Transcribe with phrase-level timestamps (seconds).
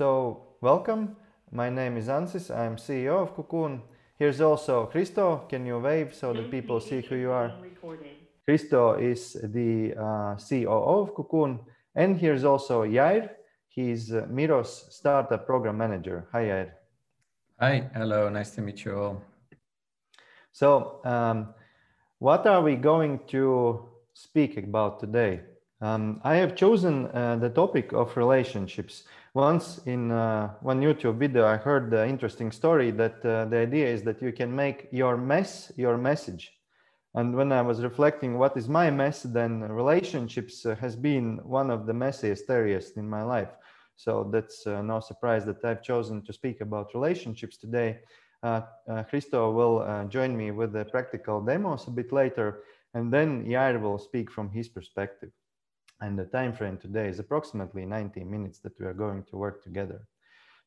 [0.00, 1.14] so welcome.
[1.52, 2.50] My name is Ansis.
[2.50, 3.82] I'm CEO of Cocoon.
[4.18, 5.44] Here's also Christo.
[5.46, 7.52] Can you wave so that people see who you are?
[8.46, 11.60] Christo is the uh, COO of Cocoon.
[11.94, 13.28] And here's also Jair.
[13.68, 16.26] He's uh, Miro's startup program manager.
[16.32, 16.70] Hi, Jair.
[17.60, 18.30] Hi, hello.
[18.30, 19.22] Nice to meet you all.
[20.50, 21.52] So, um,
[22.18, 25.40] what are we going to speak about today?
[25.82, 29.04] Um, I have chosen uh, the topic of relationships.
[29.34, 33.86] Once in uh, one YouTube video, I heard the interesting story that uh, the idea
[33.86, 36.50] is that you can make your mess your message.
[37.14, 41.70] And when I was reflecting what is my mess, then relationships uh, has been one
[41.70, 43.50] of the messiest areas in my life.
[43.94, 48.00] So that's uh, no surprise that I've chosen to speak about relationships today.
[48.42, 48.62] Uh,
[49.10, 53.98] Christo will join me with the practical demos a bit later, and then Jair will
[53.98, 55.30] speak from his perspective
[56.00, 59.62] and the time frame today is approximately 90 minutes that we are going to work
[59.62, 60.06] together.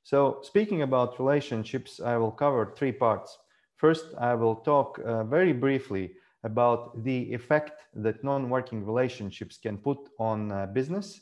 [0.04, 3.38] So speaking about relationships, I will cover three parts.
[3.78, 6.12] First, I will talk uh, very briefly
[6.44, 11.22] about the effect that non-working relationships can put on uh, business.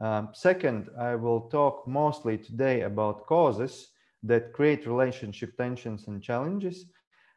[0.00, 3.88] Um, second, I will talk mostly today about causes
[4.22, 6.86] that create relationship tensions and challenges.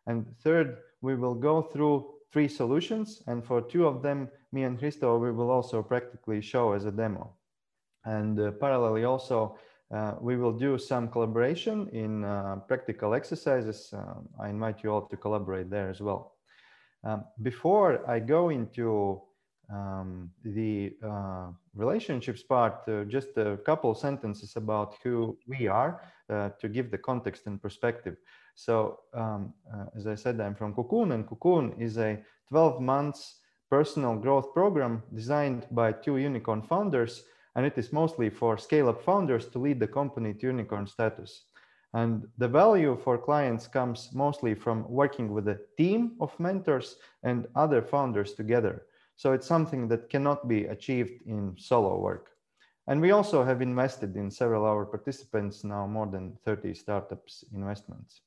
[0.07, 3.23] And third, we will go through three solutions.
[3.27, 6.91] And for two of them, me and Christo, we will also practically show as a
[6.91, 7.33] demo.
[8.05, 9.57] And uh, parallelly also,
[9.93, 13.89] uh, we will do some collaboration in uh, practical exercises.
[13.93, 16.35] Um, I invite you all to collaborate there as well.
[17.03, 19.21] Um, before I go into
[19.71, 26.49] um, the uh, relationships part, uh, just a couple sentences about who we are uh,
[26.59, 28.17] to give the context and perspective.
[28.55, 29.53] So, um,
[29.97, 33.40] as I said, I'm from Cocoon, and Cocoon is a 12 months
[33.71, 37.23] personal growth program designed by two unicorn founders,
[37.55, 41.45] and it is mostly for scale up founders to lead the company to unicorn status.
[41.93, 47.47] And the value for clients comes mostly from working with a team of mentors and
[47.55, 48.83] other founders together.
[49.15, 52.29] So it's something that cannot be achieved in solo work.
[52.87, 57.43] And we also have invested in several of our participants now more than 30 startups
[57.53, 58.21] investments.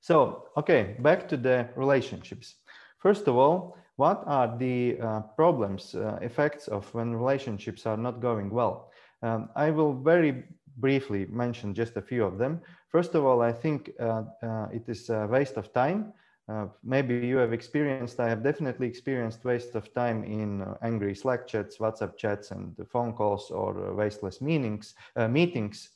[0.00, 2.56] So, okay, back to the relationships.
[2.98, 8.18] First of all, what are the uh, problems, uh, effects of when relationships are not
[8.18, 8.90] going well?
[9.22, 10.44] Um, I will very
[10.78, 12.62] briefly mention just a few of them.
[12.88, 16.14] First of all, I think uh, uh it is a waste of time.
[16.48, 21.14] Uh, maybe you have experienced, I have definitely experienced waste of time in uh, angry
[21.14, 24.94] Slack chats, WhatsApp chats, and phone calls or wasteless meetings.
[25.28, 25.90] meetings.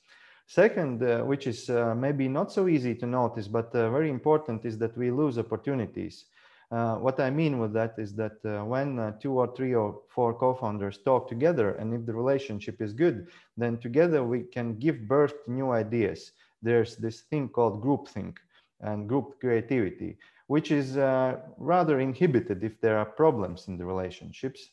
[0.46, 5.10] Second, which is maybe not so easy to notice, but very important, is that we
[5.10, 6.26] lose opportunities.
[6.74, 10.00] Uh, what I mean with that is that uh, when uh, two or three or
[10.08, 15.06] four co-founders talk together, and if the relationship is good, then together we can give
[15.06, 16.32] birth to new ideas.
[16.62, 18.38] There's this thing called groupthink
[18.80, 20.18] and group creativity,
[20.48, 24.70] which is uh, rather inhibited if there are problems in the relationships.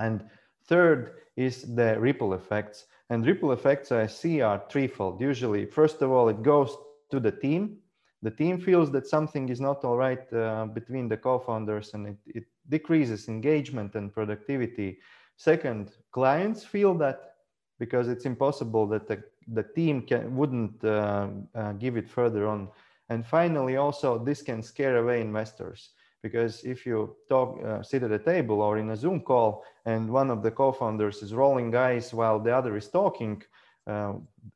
[0.00, 0.24] And
[0.66, 2.86] third is the ripple effects.
[3.08, 5.20] And ripple effects I see are threefold.
[5.20, 6.76] Usually, first of all, it goes
[7.12, 7.76] to the team
[8.22, 12.16] the team feels that something is not all right uh, between the co-founders and it,
[12.26, 14.98] it, decreases engagement and productivity.
[15.36, 17.34] Second clients feel that
[17.80, 22.68] because it's impossible that the, the team can, wouldn't uh, uh, give it further on.
[23.08, 25.90] And finally also this can scare away investors
[26.22, 30.08] because if you talk uh, sit at a table or in a zoom call and
[30.08, 33.42] one of the co-founders is rolling eyes while the other is talking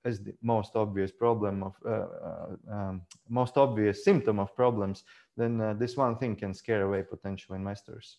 [0.05, 5.05] as the most obvious problem of uh, uh, um, most obvious symptom of problems,
[5.37, 8.19] then this one thing can scare away potential investors.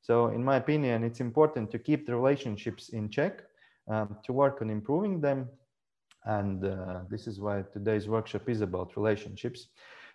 [0.00, 3.42] So in my opinion, it's important to keep the relationships in check,
[3.88, 5.48] um, to work on improving them.
[6.24, 9.68] And uh, this is why today's workshop is about relationships.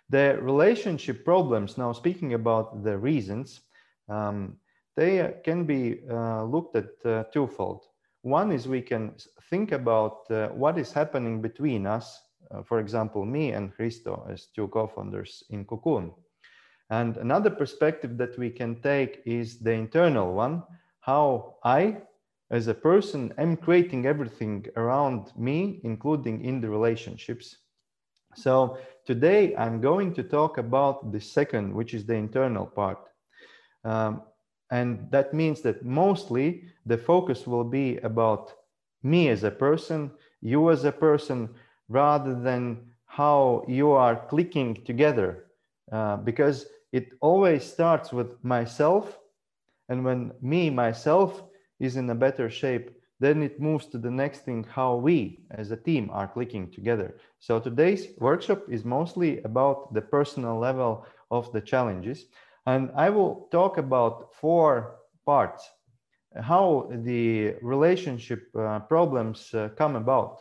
[0.08, 3.60] The relationship problems, now speaking about the reasons,
[4.08, 4.56] um,
[4.96, 7.86] they can be uh, looked at uh, twofold.
[8.22, 9.14] One is we can
[9.48, 12.20] think about uh, what is happening between us,
[12.50, 16.12] uh, for example, me and Christo as two co-founders in Cocoon.
[16.90, 20.64] And another perspective that we can take is the internal one,
[21.00, 21.98] how I,
[22.50, 27.56] as a person, am creating everything around me, including in the relationships.
[28.34, 32.98] So today I'm going to talk about the second, which is the internal part.
[33.84, 34.22] Um,
[34.70, 38.52] and that means that mostly the focus will be about
[39.02, 41.48] me as a person, you as a person,
[41.88, 45.46] rather than how you are clicking together.
[45.90, 49.18] Uh, because it always starts with myself.
[49.88, 51.42] And when me, myself,
[51.80, 55.70] is in a better shape, then it moves to the next thing how we as
[55.70, 61.52] a team are clicking together so today's workshop is mostly about the personal level of
[61.52, 62.26] the challenges
[62.66, 64.96] and i will talk about four
[65.26, 65.68] parts
[66.42, 70.38] how the relationship uh, problems uh, come about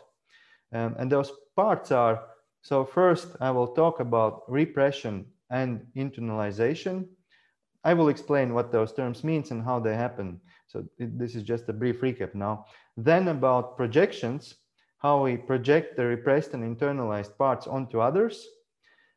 [0.74, 2.26] um, and those parts are
[2.62, 7.06] so first i will talk about repression and internalization
[7.84, 10.40] i will explain what those terms means and how they happen
[10.70, 12.66] so this is just a brief recap now.
[12.96, 14.54] Then about projections,
[15.00, 18.46] how we project the repressed and internalized parts onto others.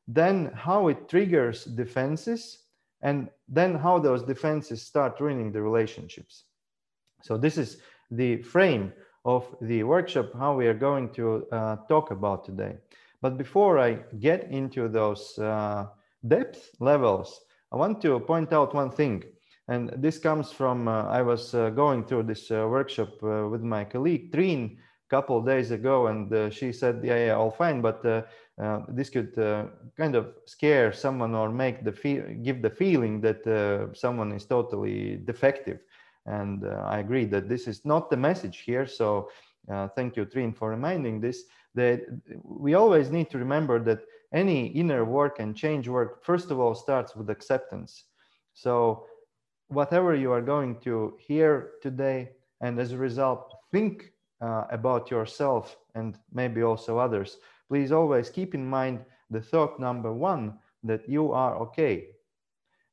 [0.08, 2.61] Then how it triggers defenses
[3.02, 6.44] and then how those defenses start ruining the relationships.
[7.22, 7.78] So this is
[8.10, 8.92] the frame
[9.24, 12.76] of the workshop, how we are going to uh, talk about today.
[13.20, 15.86] But before I get into those uh,
[16.26, 17.40] depth levels,
[17.72, 19.22] I want to point out one thing.
[19.68, 23.62] And this comes from, uh, I was uh, going through this uh, workshop uh, with
[23.62, 24.78] my colleague Trine
[25.12, 28.22] couple days ago, and uh, she said, yeah, yeah, all fine, but uh,
[28.64, 29.64] uh this could uh,
[30.00, 34.46] kind of scare someone or make the feel, give the feeling that uh, someone is
[34.46, 34.98] totally
[35.30, 35.80] defective.
[36.24, 36.58] And
[36.94, 38.86] I agree that this is not the message here.
[38.86, 39.28] So
[39.96, 41.38] thank you, Trine, for reminding this,
[41.74, 41.98] that
[42.64, 44.00] we always need to remember that
[44.32, 48.04] any inner work and change work, first of all, starts with acceptance.
[48.54, 49.06] So
[49.78, 51.50] whatever you are going to hear
[51.82, 52.18] today,
[52.60, 53.42] and as a result,
[53.72, 54.12] think
[54.42, 60.12] uh, about yourself and maybe also others, please always keep in mind the thought number
[60.12, 62.08] one that you are okay.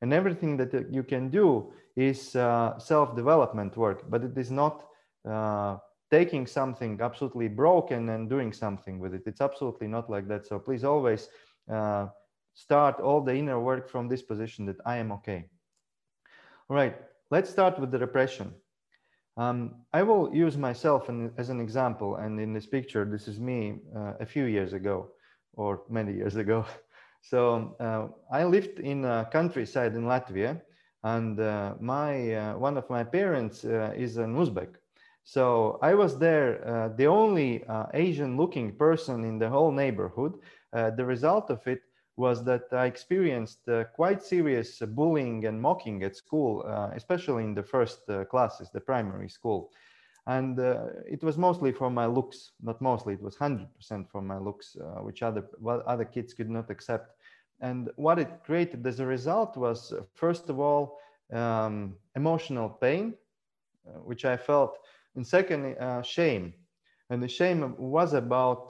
[0.01, 4.85] And everything that you can do is uh, self development work, but it is not
[5.29, 5.77] uh,
[6.09, 9.23] taking something absolutely broken and doing something with it.
[9.25, 10.47] It's absolutely not like that.
[10.47, 11.27] So please always
[11.69, 12.07] uh,
[12.53, 15.49] start all the inner work from this position that I am okay.
[16.69, 16.95] All right,
[17.31, 18.53] let's start with the repression.
[19.39, 22.17] Um, I will use myself in, as an example.
[22.17, 25.07] And in this picture, this is me uh, a few years ago
[25.53, 26.65] or many years ago.
[27.21, 30.61] So uh, I lived in a countryside in Latvia
[31.03, 34.75] and uh, my uh, one of my parents uh, is an Uzbek.
[35.25, 40.39] So I was there, uh, the only Asian looking person in the whole neighborhood.
[40.71, 41.81] the result of it
[42.19, 47.55] was that I experienced uh, quite serious bullying and mocking at school, uh, especially in
[47.55, 49.71] the first uh, classes, the primary school.
[50.27, 53.65] And uh, it was mostly for my looks, not mostly, it was 100%
[54.11, 55.45] for my looks, uh, which other,
[55.87, 57.15] other kids could not accept.
[57.61, 60.99] And what it created as a result was, uh, first of all,
[61.31, 63.13] um, emotional pain,
[64.03, 64.77] which I felt,
[65.15, 66.53] and second, shame.
[67.09, 68.69] And the shame was about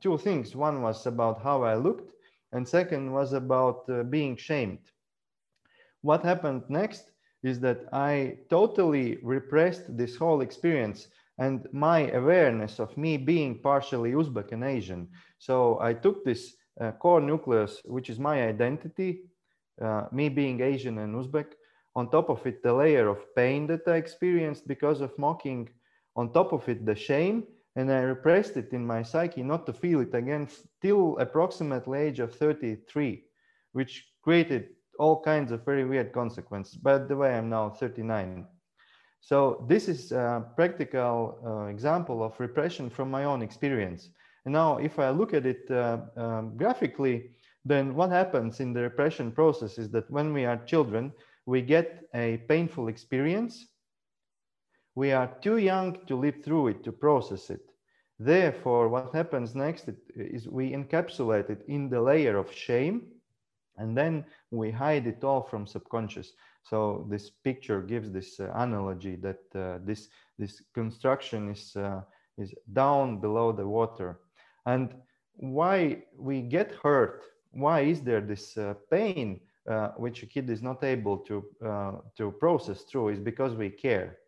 [0.00, 0.56] two things.
[0.56, 2.12] One was about how I looked,
[2.52, 4.78] and second was about uh, being shamed.
[6.02, 7.10] What happened next
[7.42, 11.08] is that I totally repressed this whole experience
[11.38, 15.08] and my awareness of me being partially Uzbek and Asian.
[15.38, 19.22] So I took this uh, core nucleus, which is my identity,
[19.80, 21.52] uh, me being Asian and Uzbek,
[21.94, 25.68] on top of it, the layer of pain that I experienced because of mocking,
[26.16, 27.44] on top of it, the shame,
[27.76, 30.48] and I repressed it in my psyche not to feel it again
[30.80, 33.24] till approximately age of 33,
[33.72, 36.74] which created all kinds of very weird consequences.
[36.74, 38.46] By the way, I'm now 39.
[39.20, 44.10] So this is a practical uh, example of repression from my own experience.
[44.44, 47.30] And now if I look at it uh, um, graphically,
[47.64, 51.12] then what happens in the repression process is that when we are children,
[51.46, 53.66] we get a painful experience
[54.94, 57.62] we are too young to live through it, to process it.
[58.18, 63.06] Therefore, what happens next is we encapsulate it in the layer of shame,
[63.78, 66.32] and then we hide it all from subconscious.
[66.62, 70.08] So this picture gives this uh, analogy that uh, this
[70.38, 72.02] this construction is uh,
[72.38, 74.20] is down below the water,
[74.66, 74.94] and
[75.34, 77.24] why we get hurt?
[77.50, 81.92] Why is there this uh, pain uh, which a kid is not able to uh,
[82.18, 83.08] to process through?
[83.08, 84.18] Is because we care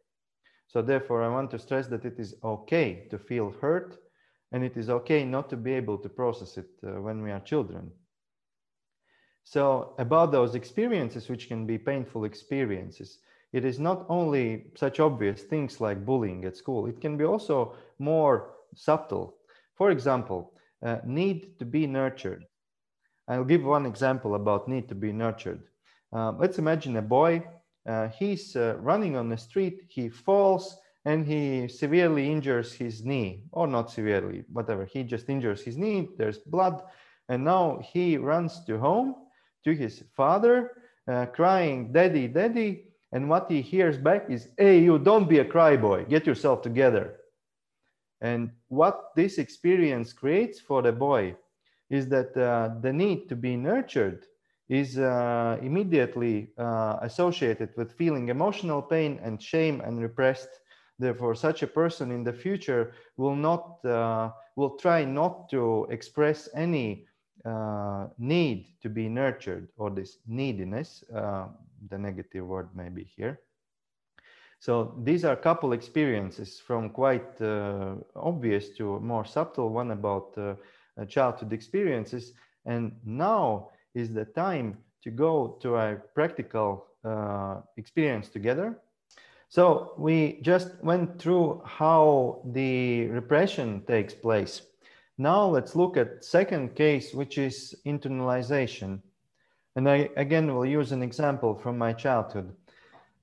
[0.75, 3.97] so therefore, I want to stress that it is okay to feel hurt
[4.51, 7.39] and it is okay not to be able to process it uh, when we are
[7.39, 7.93] children.
[9.45, 13.21] So about those experiences, which can be painful experiences,
[13.53, 17.77] it is not only such obvious things like bullying at school, it can be also
[18.01, 19.37] more subtle.
[19.77, 20.55] For example,
[20.85, 22.47] uh, need to be nurtured.
[23.29, 25.63] I'll give one example about need to be nurtured.
[26.13, 27.45] Uh, let's imagine a boy
[27.87, 33.43] uh, he's uh, running on the street, he falls and he severely injures his knee,
[33.53, 34.87] or not severely, whatever.
[34.87, 36.83] He just injures his knee, there's blood,
[37.29, 39.15] and now he runs to home
[39.65, 40.71] to his father,
[41.07, 42.85] uh, crying, Daddy, Daddy.
[43.13, 47.17] And what he hears back is, hey, you don't be a cryboy, get yourself together.
[48.21, 51.37] And what this experience creates for the boy
[51.91, 54.25] is that uh, the need to be nurtured
[54.69, 60.49] is uh, immediately uh, associated with feeling emotional pain and shame and repressed.
[60.99, 66.49] Therefore, such a person in the future will not uh, will try not to express
[66.55, 67.07] any
[67.45, 71.05] uh, need to be nurtured or this neediness.
[71.15, 71.49] Uh,
[71.91, 73.41] the negative word maybe here.
[74.61, 80.39] So these are couple experiences from quite uh, obvious to more subtle one about
[81.09, 82.33] childhood experiences.
[82.65, 88.79] And now is the time to go to a practical uh, experience together.
[89.49, 94.63] So we just went through how the repression takes place.
[95.17, 99.01] Now let's look at second case, which is internalization.
[99.77, 102.53] And I again will use an example from my childhood.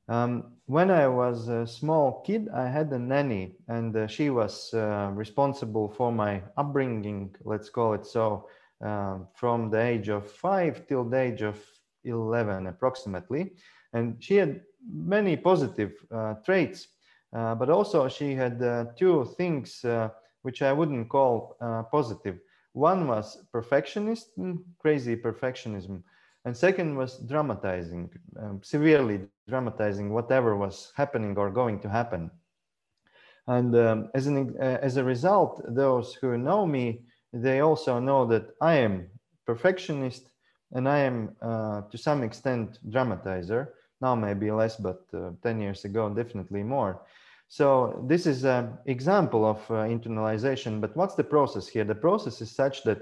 [0.07, 4.73] Um, when I was a small kid, I had a nanny, and uh, she was
[4.73, 8.47] uh, responsible for my upbringing, let's call it so,
[8.83, 11.57] uh, from the age of five till the age of
[12.03, 13.53] 11, approximately.
[13.93, 14.61] And she had
[14.91, 16.87] many positive uh, traits,
[17.35, 19.85] uh, but also she had uh, two things
[20.41, 21.55] which I wouldn't call
[21.91, 22.39] positive.
[22.73, 24.31] One was perfectionist,
[24.79, 26.01] crazy perfectionism,
[26.45, 28.09] and second was dramatizing
[28.39, 32.31] um, severely dramatizing whatever was happening or going to happen
[33.47, 37.01] and um, as an uh, as a result those who know me
[37.33, 39.07] they also know that i am
[39.45, 40.29] perfectionist
[40.73, 43.67] and i am uh, to some extent dramatizer.
[44.01, 47.03] Now maybe less but uh, 10 years ago definitely more.
[47.47, 51.83] So this is an example of uh, internalization but what's the process here?
[51.83, 53.01] The process is such that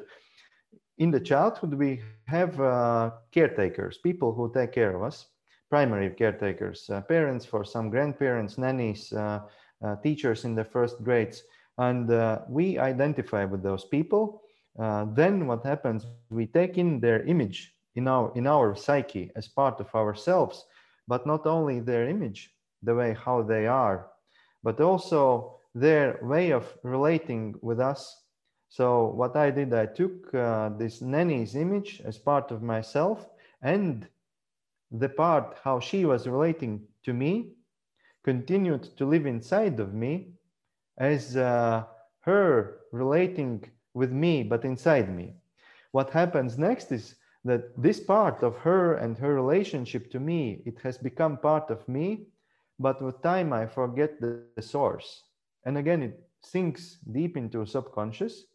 [0.99, 5.27] in the childhood, we have uh, caretakers, people who take care of us,
[5.69, 9.39] primary caretakers, uh, parents for some grandparents, nannies, uh,
[10.03, 11.43] teachers in the first grades.
[11.79, 14.43] And uh, we identify with those people.
[14.77, 19.47] Uh, then what happens, we take in their image in our, in our psyche as
[19.47, 20.63] part of ourselves,
[21.07, 24.07] but not only their image, the way how they are,
[24.61, 28.19] but also their way of relating with us
[28.69, 33.27] so what I did, I took uh, this nanny's image as part of myself
[33.63, 34.07] and
[34.91, 37.53] the part how she was relating to me
[38.23, 40.33] continued to live inside of me
[40.99, 41.83] as uh,
[42.21, 43.63] her relating
[43.93, 45.33] with me, but inside me.
[45.91, 47.15] What happens next is
[47.45, 51.87] that this part of her and her relationship to me, it has become part of
[51.87, 52.27] me,
[52.77, 55.23] but with time I forget the, the source.
[55.65, 58.45] And again, it sinks deep into subconscious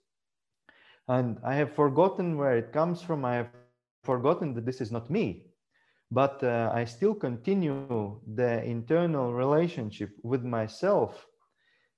[1.09, 3.25] and I have forgotten where it comes from.
[3.25, 3.51] I have
[4.03, 5.47] forgotten that this is not me,
[6.11, 11.27] but uh, I still continue the internal relationship with myself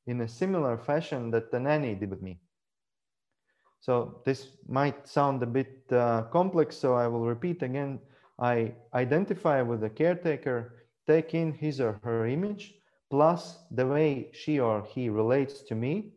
[0.07, 2.39] in a similar fashion that the nanny did with me.
[3.81, 8.01] So this might sound a bit uh, complex, so I will repeat again.
[8.39, 12.75] I identify with the caretaker, take in his or her image,
[13.11, 16.13] plus the way she or he relates to me.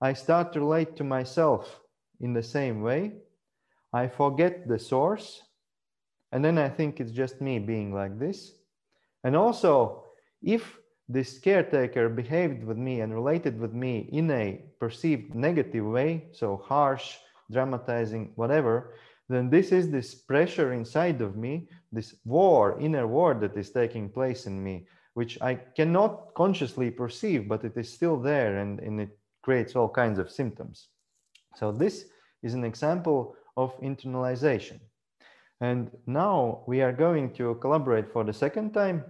[0.00, 1.80] I start to relate to myself
[2.20, 3.12] in the same way.
[3.92, 5.42] I forget the source.
[6.32, 8.52] And then I think it's just me being like this.
[9.22, 10.04] And also,
[10.42, 10.78] if
[11.12, 16.56] this caretaker behaved with me and related with me in a perceived negative way, so
[16.64, 17.16] harsh,
[17.50, 18.94] dramatizing, whatever,
[19.28, 24.08] then this is this pressure inside of me, this war, inner war that is taking
[24.08, 29.00] place in me, which I cannot consciously perceive, but it is still there and, and
[29.00, 30.88] it creates all kinds of symptoms.
[31.56, 32.06] So this
[32.42, 34.80] is an example of internalization.
[35.60, 39.04] And now we are going to collaborate for the second time.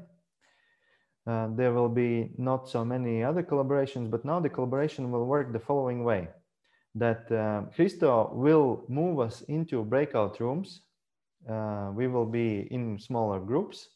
[1.26, 5.52] Uh, there will be not so many other collaborations, but now the collaboration will work
[5.52, 6.28] the following way.
[6.94, 10.82] That uh, Christo will move us into breakout rooms.
[11.48, 13.88] Uh, we will be in smaller groups.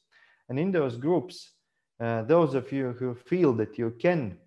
[0.48, 1.50] And in those groups,
[2.00, 4.38] uh, those of you who feel that you can,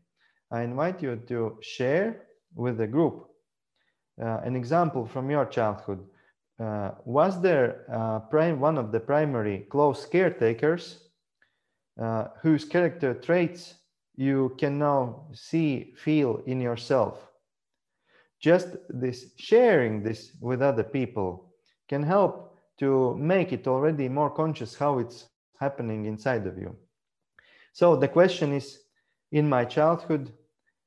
[0.51, 3.27] I invite you to share with the group
[4.21, 5.99] uh, an example from your childhood.
[6.59, 7.85] Uh, was there
[8.59, 11.08] one of the primary close caretakers
[12.01, 13.75] uh, whose character traits
[14.15, 17.27] you can now see, feel in yourself?
[18.39, 21.53] Just this sharing this with other people
[21.87, 25.27] can help to make it already more conscious how it's
[25.59, 26.75] happening inside of you.
[27.73, 28.79] So the question is
[29.31, 30.31] in my childhood,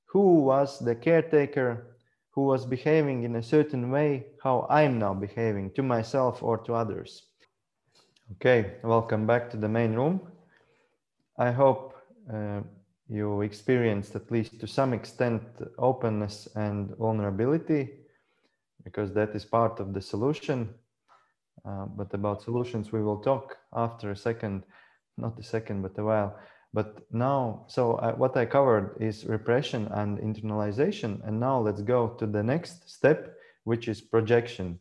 [0.07, 1.93] who was the caretaker
[2.33, 6.75] who was behaving in a certain way, how I'm now behaving to myself or to
[6.75, 7.27] others.
[8.33, 10.32] Okay, welcome back to the main room.
[11.39, 11.95] I hope
[12.33, 12.61] uh,
[13.09, 15.43] you experienced at least to some extent
[15.79, 17.91] openness and vulnerability
[18.85, 20.75] because that is part of the solution.
[21.65, 24.65] Uh, but about solutions, we will talk after a second,
[25.17, 26.37] not a second, but a while.
[26.75, 31.27] But now, so I, what I covered is repression and internalization.
[31.27, 33.35] And now let's go to the next step,
[33.65, 34.79] which is projection.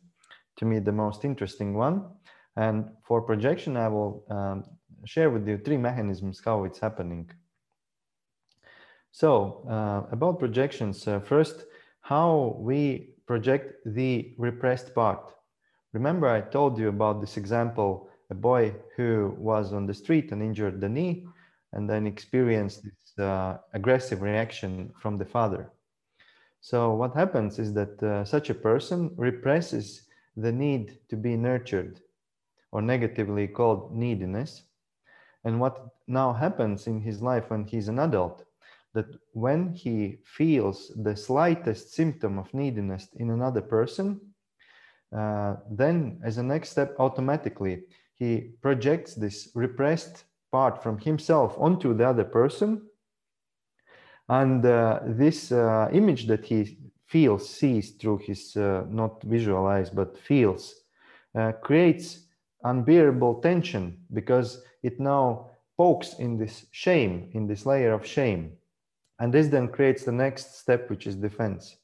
[0.56, 2.04] To me, the most interesting one.
[2.56, 4.64] And for projection, I will um,
[5.04, 7.30] share with you three mechanisms how it's happening.
[9.10, 11.64] So uh, about projections, uh, first,
[12.00, 15.34] how we project the repressed part.
[15.92, 20.42] Remember I told you about this example, a boy who was on the street and
[20.42, 21.26] injured the knee
[21.72, 25.70] and then experienced this uh, aggressive reaction from the father.
[26.60, 30.02] So what happens is that uh, such a person represses
[30.36, 32.00] the need to be nurtured
[32.70, 34.62] or negatively called neediness.
[35.44, 38.44] And what now happens in his life when he's an adult,
[38.94, 44.20] that when he feels the slightest symptom of neediness in another person,
[45.16, 47.82] uh, then as a next step, automatically
[48.14, 52.82] he projects this repressed part from himself onto the other person.
[54.28, 60.16] And uh, this uh, image that he feels, sees through his, uh, not visualize, but
[60.16, 60.74] feels,
[61.34, 62.28] uh, creates
[62.64, 68.52] unbearable tension because it now pokes in this shame, in this layer of shame.
[69.18, 71.76] And this then creates the next step, which is defense.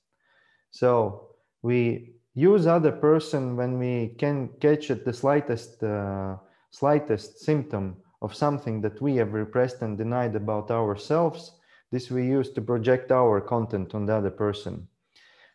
[0.71, 1.29] So
[1.63, 6.37] we use other person when we can catch at the slightest, uh,
[6.71, 11.53] slightest symptom of something that we have repressed and denied about ourselves.
[11.91, 14.89] This we use to project our content on the other person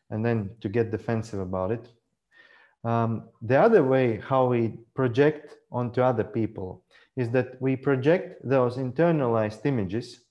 [0.09, 1.89] and then to get defensive about it.
[2.83, 6.83] Um, the other way how we project onto other people
[7.15, 10.21] is that we project those internalized images.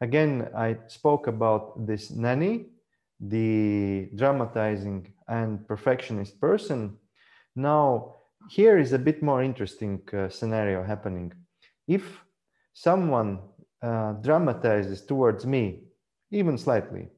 [0.00, 2.66] Again, I spoke about this nanny,
[3.20, 6.96] the dramatizing and perfectionist person.
[7.54, 8.16] Now,
[8.50, 11.32] here is a bit more interesting uh, scenario happening.
[11.86, 12.24] If
[12.72, 13.38] someone
[13.82, 15.84] uh, dramatizes towards me,
[16.30, 17.08] even slightly,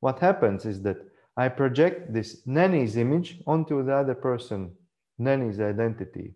[0.00, 0.98] what happens is that
[1.36, 4.72] I project this nanny's image onto the other person,
[5.18, 6.34] nanny's identity.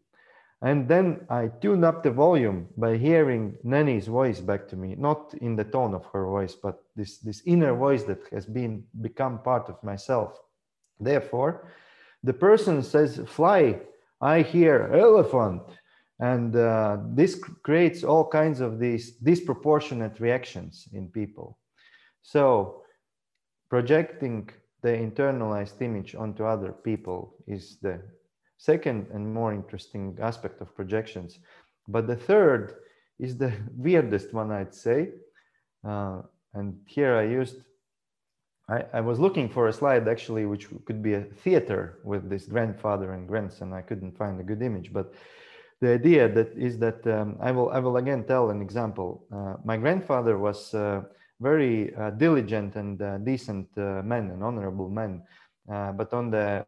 [0.62, 5.32] And then I tune up the volume by hearing Nanny's voice back to me, not
[5.40, 9.38] in the tone of her voice, but this, this inner voice that has been become
[9.38, 10.38] part of myself.
[10.98, 11.72] Therefore,
[12.22, 13.80] the person says, fly,
[14.20, 15.62] I hear elephant.
[16.18, 21.58] And uh, this creates all kinds of these disproportionate reactions in people.
[22.20, 22.82] So
[23.70, 24.50] projecting
[24.82, 28.00] the internalized image onto other people is the
[28.56, 31.38] second and more interesting aspect of projections.
[31.88, 32.74] But the third
[33.18, 35.10] is the weirdest one, I'd say.
[35.86, 36.22] Uh,
[36.54, 37.56] and here I used,
[38.68, 42.46] I, I, was looking for a slide actually, which could be a theater with this
[42.46, 43.72] grandfather and grandson.
[43.72, 45.14] I couldn't find a good image, but
[45.80, 49.24] the idea that is that um, I will I will again tell an example.
[49.32, 51.02] Uh, my grandfather was uh,
[51.40, 55.22] very uh, diligent and uh, decent uh, man, an honorable man.
[55.66, 56.66] but on the,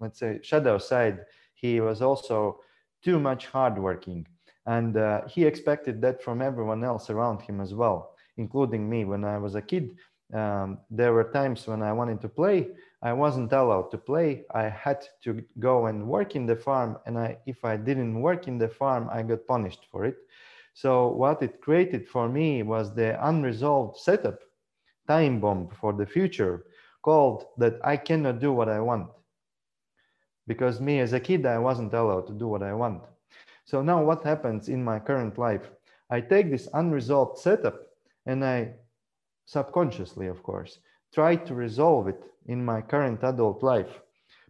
[0.00, 1.20] let's say, shadow side,
[1.54, 2.60] he was also
[3.02, 4.26] too much hardworking.
[4.66, 4.96] And
[5.28, 9.04] he expected that from everyone else around him as well, including me.
[9.04, 9.96] When I was a kid,
[10.32, 12.68] um, there were times when I wanted to play,
[13.02, 14.44] I wasn't allowed to play.
[14.54, 18.46] I had to go and work in the farm, and I, if I didn't work
[18.46, 20.16] in the farm, I got punished for it.
[20.72, 24.38] So what it created for me was the unresolved setup,
[25.08, 26.64] time bomb for the future,
[27.02, 29.10] called that I cannot do what I want.
[30.46, 33.02] Because me as a kid, I wasn't allowed to do what I want.
[33.64, 35.70] So now what happens in my current life?
[36.10, 37.80] I take this unresolved setup
[38.26, 38.74] and I
[39.46, 40.78] subconsciously, of course,
[41.14, 44.00] try to resolve it in my current adult life.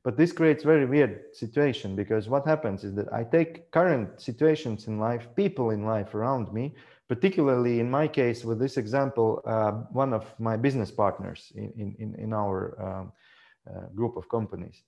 [0.03, 4.87] But this creates very weird situation because what happens is that I take current situations
[4.87, 6.75] in life, people in life around me,
[7.09, 12.15] particularly in my case with this example, uh, one of my business partners in, in,
[12.19, 13.13] in our um,
[13.69, 14.83] uh, group of companies.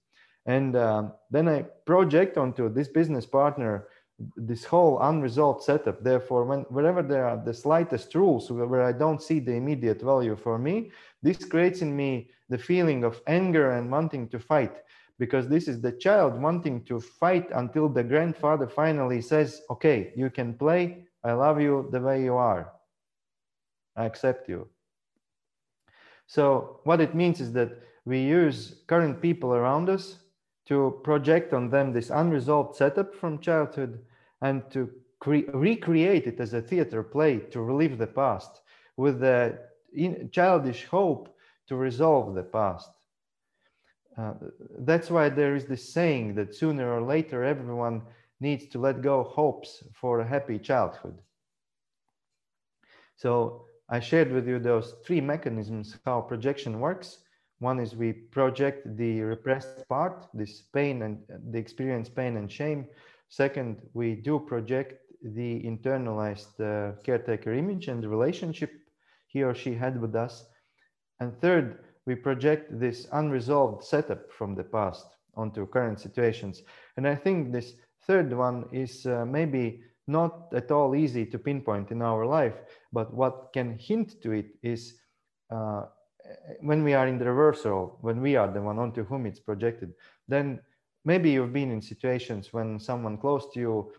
[0.46, 3.88] And um, then I project onto this business partner
[4.37, 6.03] this whole unresolved setup.
[6.03, 10.37] Therefore, when wherever there are the slightest rules where I don't see the immediate value
[10.37, 10.90] for me,
[11.22, 14.75] this creates in me the feeling of anger and wanting to fight
[15.18, 20.31] because this is the child wanting to fight until the grandfather finally says, okay, you
[20.31, 21.05] can play.
[21.25, 22.72] I love you the way you are.
[23.96, 24.68] I accept you.
[26.27, 27.70] So what it means is that
[28.05, 30.18] we use current people around us
[30.66, 34.01] to project on them this unresolved setup from childhood
[34.40, 34.90] and to
[35.27, 38.61] recreate it as a theater play to relive the past
[38.96, 39.59] with the
[40.33, 41.37] childish hope
[41.68, 42.90] to resolve the past.
[44.18, 44.35] Uh,
[44.81, 48.03] that's why there is this saying that sooner or later everyone
[48.40, 51.18] needs to let go hopes for a happy childhood.
[53.16, 57.18] So I shared with you those three mechanisms how projection works.
[57.61, 61.18] One is we project the repressed part, this pain and
[61.53, 62.87] the experience pain and shame.
[63.29, 68.72] Second, we do project the internalized uh, caretaker image and the relationship
[69.29, 70.44] he or she had with us.
[71.20, 76.62] And third, we project this unresolved setup from the past onto current situations.
[76.97, 77.75] And I think this
[78.07, 82.55] third one is uh, maybe not at all easy to pinpoint in our life,
[82.93, 84.95] but what can hint to it is
[85.51, 85.83] uh,
[86.61, 89.93] when we are in the reversal, when we are the one onto whom it's projected,
[90.29, 90.61] then
[91.05, 93.93] maybe you've been in situations when someone close to you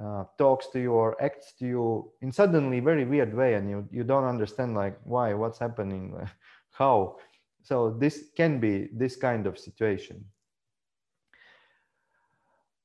[0.00, 3.88] uh, talks to you or acts to you in suddenly very weird way and you,
[3.92, 6.12] you don't understand like why what's happening
[6.72, 7.16] how
[7.64, 10.24] so this can be this kind of situation.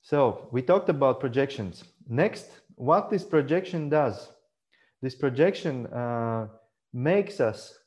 [0.02, 1.84] So we talked about projections.
[2.08, 2.48] Next
[2.80, 4.30] what this projection does?
[5.02, 6.48] This projection uh,
[6.94, 7.78] makes us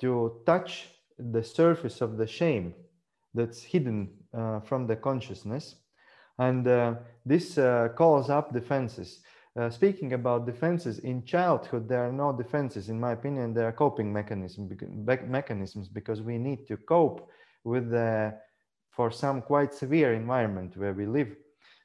[0.00, 2.72] to touch the surface of the shame
[3.34, 5.74] that's hidden uh, from the consciousness.
[6.38, 6.94] And uh,
[7.26, 9.20] this uh, calls up defenses.
[9.54, 12.88] Uh, speaking about defenses, in childhood, there are no defenses.
[12.88, 14.70] In my opinion, there are coping mechanism,
[15.26, 17.28] mechanisms because we need to cope
[17.64, 18.32] with the,
[18.90, 21.36] for some quite severe environment where we live.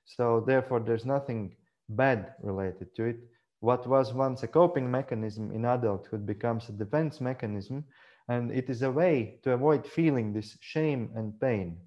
[0.05, 1.57] So therefore, there's nothing
[1.89, 3.17] bad related to it.
[3.59, 7.83] What was once a coping mechanism in adulthood becomes a defense mechanism,
[8.29, 11.77] and it is a way to avoid feeling this shame and pain.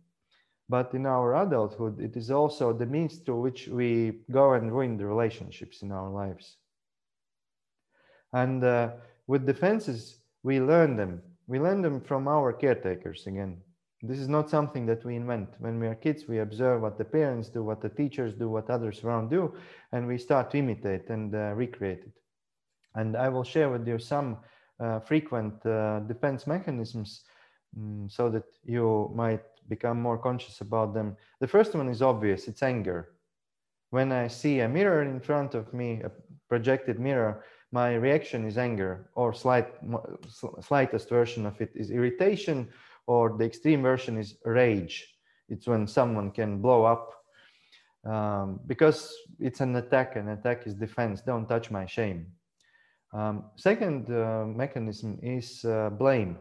[0.71, 4.97] But in our adulthood, it is also the means through which we go and ruin
[4.97, 6.59] the relationships in our lives.
[8.33, 8.91] And uh,
[9.27, 11.23] with defenses, we learn them.
[11.49, 13.61] We learn them from our caretakers again.
[14.03, 15.49] This is not something that we invent.
[15.59, 18.71] When we are kids, we observe what the parents do, what the teachers do, what
[18.71, 19.53] others around do,
[19.91, 22.17] and we start to imitate and uh, recreate it.
[22.95, 24.37] And I will share with you some
[24.79, 27.25] uh, frequent uh, defense mechanisms
[27.77, 29.43] um, so that you might
[29.75, 31.17] become more conscious about them.
[31.41, 33.01] The first one is obvious it's anger.
[33.97, 36.11] When I see a mirror in front of me, a
[36.49, 39.69] projected mirror, my reaction is anger, or slight,
[40.61, 42.69] slightest version of it is irritation,
[43.07, 44.97] or the extreme version is rage.
[45.49, 47.05] It's when someone can blow up
[48.05, 50.17] um, because it's an attack.
[50.17, 51.21] An attack is defense.
[51.21, 52.27] Don't touch my shame.
[53.13, 56.39] Um, second uh, mechanism is uh, blame.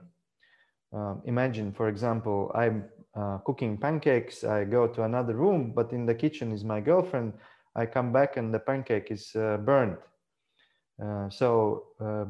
[0.95, 2.85] Uh, imagine, for example, I'm
[3.19, 4.43] uh, cooking pancakes.
[4.43, 7.33] I go to another room, but in the kitchen is my girlfriend.
[7.75, 9.97] I come back and the pancake is uh, burned.
[11.03, 12.25] Uh, so uh,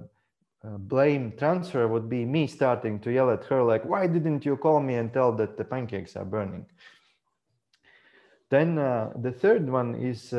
[0.67, 4.57] uh, blame transfer would be me starting to yell at her like, "Why didn't you
[4.57, 6.65] call me and tell that the pancakes are burning?"
[8.49, 10.33] Then the third one is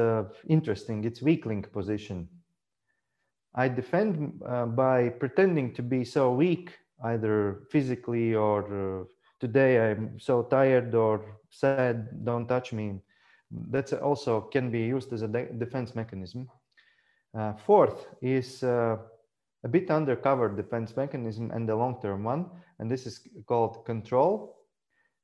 [0.49, 1.05] interesting.
[1.05, 2.29] It's weakling position.
[3.55, 4.41] I defend
[4.75, 9.07] by pretending to be so weak, either physically or
[9.41, 13.01] today I'm so tired or sad, don't touch me.
[13.71, 16.49] That also can be used as a de defense mechanism.
[17.37, 18.97] Uh, fourth is uh,
[19.65, 22.47] a bit undercover defense mechanism and the long-term one,
[22.79, 24.57] and this is called control.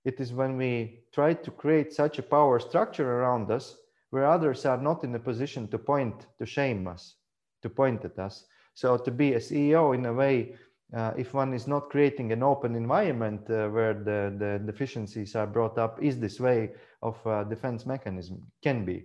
[0.04, 3.76] It is when we try to create such a power structure around us
[4.10, 7.16] where others are not in a position to point, to shame us,
[7.62, 8.46] to point at us.
[8.74, 10.54] So to be a CEO in a way
[10.94, 15.46] uh, if one is not creating an open environment uh, where the, the deficiencies are
[15.46, 16.70] brought up, is this way
[17.02, 18.40] of uh, defense mechanism?
[18.62, 19.04] Can be.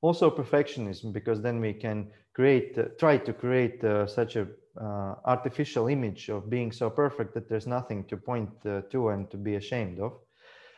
[0.00, 4.46] Also perfectionism, because then we can create, uh, try to create uh, such a
[4.80, 9.36] uh, artificial image of being so perfect that there's nothing to point to and to
[9.36, 10.12] be ashamed of.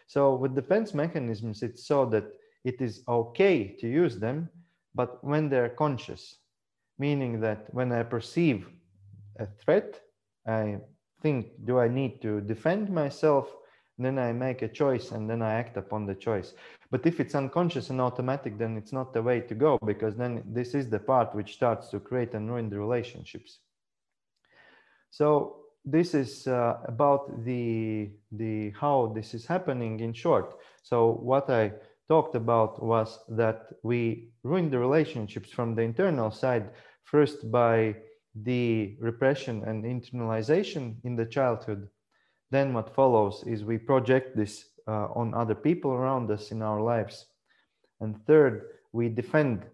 [0.06, 2.24] So with defense mechanisms, it's so that
[2.64, 4.48] it is okay to use them,
[4.94, 6.38] but when they're conscious,
[6.98, 8.66] meaning that when I perceive
[9.38, 10.00] a threat,
[10.46, 10.78] I
[11.22, 13.48] think, do I need to defend myself?
[13.98, 16.54] then I make a choice and then I act upon the choice.
[16.90, 20.42] But if it's unconscious and automatic, then it's not the way to go because then
[20.46, 23.60] this is the part which starts to create and ruin the relationships.
[25.10, 30.56] So this is uh, about the the how this is happening in short.
[30.82, 31.72] So what I
[32.08, 36.70] talked about was that we ruin the relationships from the internal side
[37.04, 37.96] first by
[38.34, 41.88] the repression and internalization in the childhood,
[42.50, 46.80] then what follows is we project this uh, on other people around us in our
[46.80, 47.26] lives.
[48.00, 49.66] And third, we defend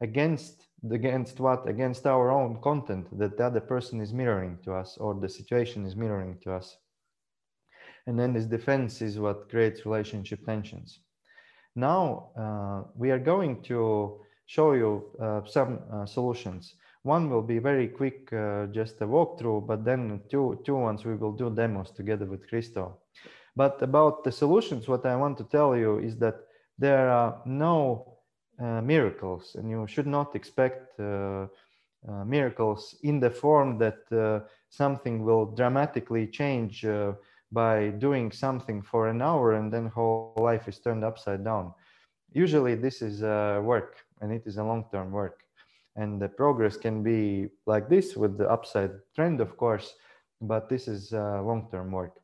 [0.00, 1.68] against against what?
[1.68, 5.86] Against our own content that the other person is mirroring to us or the situation
[5.86, 6.76] is mirroring to us.
[8.06, 11.00] And then this defense is what creates relationship tensions.
[11.74, 16.74] Now uh, we are going to show you uh, some uh, solutions
[17.06, 21.14] one will be very quick uh, just a walkthrough but then two two ones we
[21.14, 22.98] will do demos together with christo
[23.54, 26.36] but about the solutions what i want to tell you is that
[26.78, 28.16] there are no
[28.58, 31.46] uh, miracles, and you should not expect uh,
[32.08, 36.86] uh, miracles in the form that something will dramatically change
[37.52, 41.72] by doing something for an hour and then whole life is turned upside down.
[42.32, 45.45] Usually, this is work, and it is a long-term work
[45.96, 49.94] and the progress can be like this with the upside trend of course
[50.40, 52.20] but this is uh, long-term work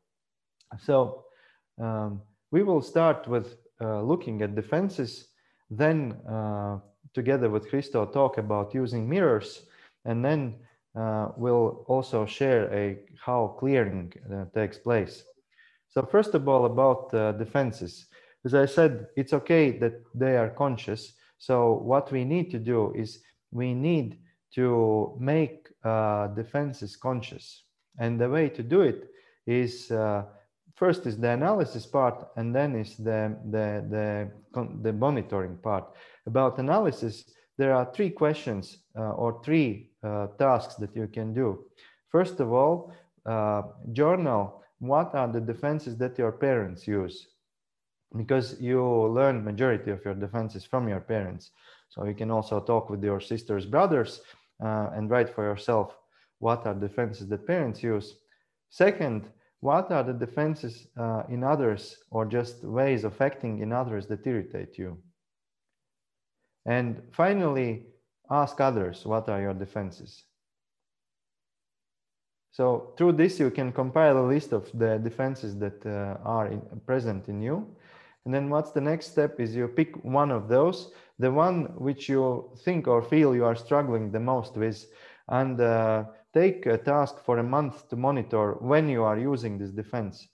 [0.79, 1.25] so
[1.81, 5.29] um, we will start with uh, looking at defenses
[5.69, 6.77] then uh,
[7.13, 9.63] together with Christo talk about using mirrors
[10.05, 10.55] and then
[10.95, 15.23] uh, we'll also share a how clearing uh, takes place.
[15.89, 18.05] So first of all about uh, defenses,
[18.45, 21.13] as I said, it's okay that they are conscious.
[21.37, 23.21] So what we need to do is
[23.53, 24.19] we need
[24.55, 27.63] to make uh, defenses conscious.
[27.99, 29.09] And the way to do it
[29.45, 30.23] is uh,
[30.75, 35.85] first is the analysis part and then is the, the, the, the monitoring part.
[36.25, 37.25] About analysis,
[37.57, 41.65] there are three questions uh, or three uh, tasks that you can do.
[42.09, 42.93] First of all,
[43.25, 43.63] uh,
[43.93, 47.27] journal what are the defenses that your parents use
[48.17, 51.51] because you learn majority of your defenses from your parents
[51.93, 54.21] so you can also talk with your sisters brothers
[54.63, 55.97] uh, and write for yourself
[56.39, 58.15] what are defenses that parents use
[58.69, 59.29] second
[59.63, 64.27] what are the defenses uh, in others or just ways of acting in others that
[64.27, 64.97] irritate you?
[66.65, 67.85] And finally,
[68.29, 70.25] ask others what are your defenses.
[72.51, 76.61] So through this, you can compile a list of the defenses that uh, are in,
[76.85, 77.65] present in you.
[78.25, 82.09] And then what's the next step is you pick one of those, the one which
[82.09, 84.85] you think or feel you are struggling the most with,
[85.29, 89.71] and uh, take a task for a month to monitor when you are using this
[89.71, 90.27] defense.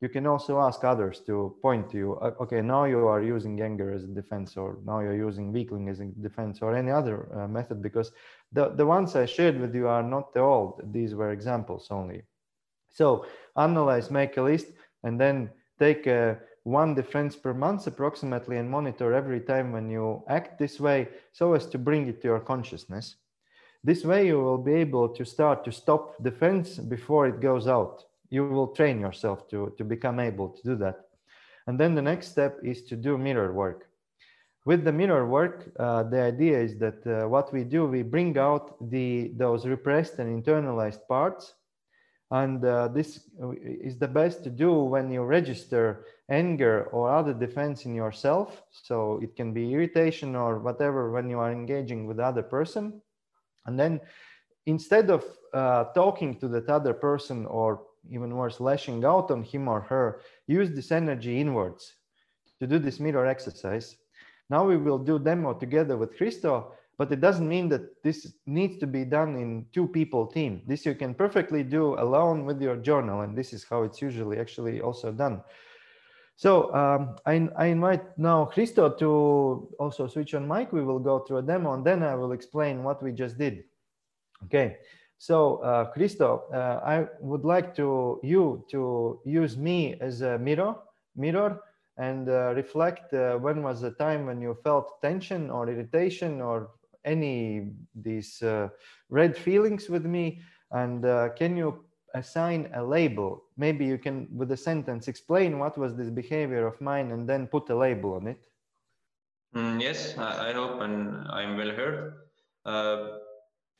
[0.00, 3.92] You can also ask others to point to you, okay, now you are using anger
[3.92, 7.48] as a defense, or now you're using weakling as a defense, or any other uh,
[7.48, 8.10] method, because
[8.52, 12.22] the, the ones I shared with you are not the old, these were examples only.
[12.88, 14.68] So analyze, make a list,
[15.02, 16.38] and then take a,
[16.70, 21.54] one defense per month approximately and monitor every time when you act this way so
[21.54, 23.16] as to bring it to your consciousness.
[23.82, 27.66] This way you will be able to start to stop the fence before it goes
[27.66, 28.04] out.
[28.28, 31.08] You will train yourself to, to become able to do that.
[31.66, 33.88] And then the next step is to do mirror work.
[34.66, 38.36] With the mirror work, uh, the idea is that uh, what we do, we bring
[38.36, 41.54] out the those repressed and internalized parts.
[42.30, 43.28] And uh, this
[43.62, 48.62] is the best to do when you register anger or other defense in yourself.
[48.70, 53.02] So it can be irritation or whatever when you are engaging with other person.
[53.66, 54.00] And then
[54.66, 59.68] instead of uh, talking to that other person or even worse, lashing out on him
[59.68, 61.94] or her, use this energy inwards
[62.60, 63.96] to do this mirror exercise.
[64.48, 68.78] Now we will do demo together with Christo, but it doesn't mean that this needs
[68.78, 70.62] to be done in two people team.
[70.66, 74.38] This you can perfectly do alone with your journal, and this is how it's usually
[74.38, 75.42] actually also done.
[76.40, 80.72] So um, I, I, invite now Christo to also switch on mic.
[80.72, 83.64] We will go through a demo and then I will explain what we just did.
[84.44, 84.78] Okay,
[85.18, 90.76] so uh, Christo, uh, I would like to you to use me as a mirror,
[91.14, 91.60] mirror
[91.98, 96.70] and uh, reflect uh, when was the time when you felt tension or irritation or
[97.04, 98.68] any these uh,
[99.10, 103.44] red feelings with me and uh, can you assign a label.
[103.56, 107.46] Maybe you can, with a sentence, explain what was this behavior of mine and then
[107.46, 108.40] put a label on it.
[109.54, 112.14] Mm, yes, I, I, hope and I'm well heard.
[112.64, 113.18] Uh,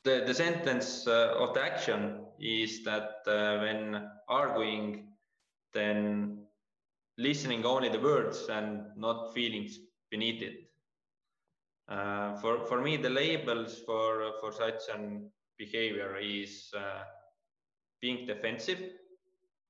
[0.03, 5.07] the, the sentence uh, of the action is that uh, when arguing,
[5.73, 6.39] then
[7.17, 10.55] listening only the words and not feelings beneath it.
[11.87, 17.03] Uh, for, for me, the labels for, for such an behavior is uh,
[18.01, 18.79] being defensive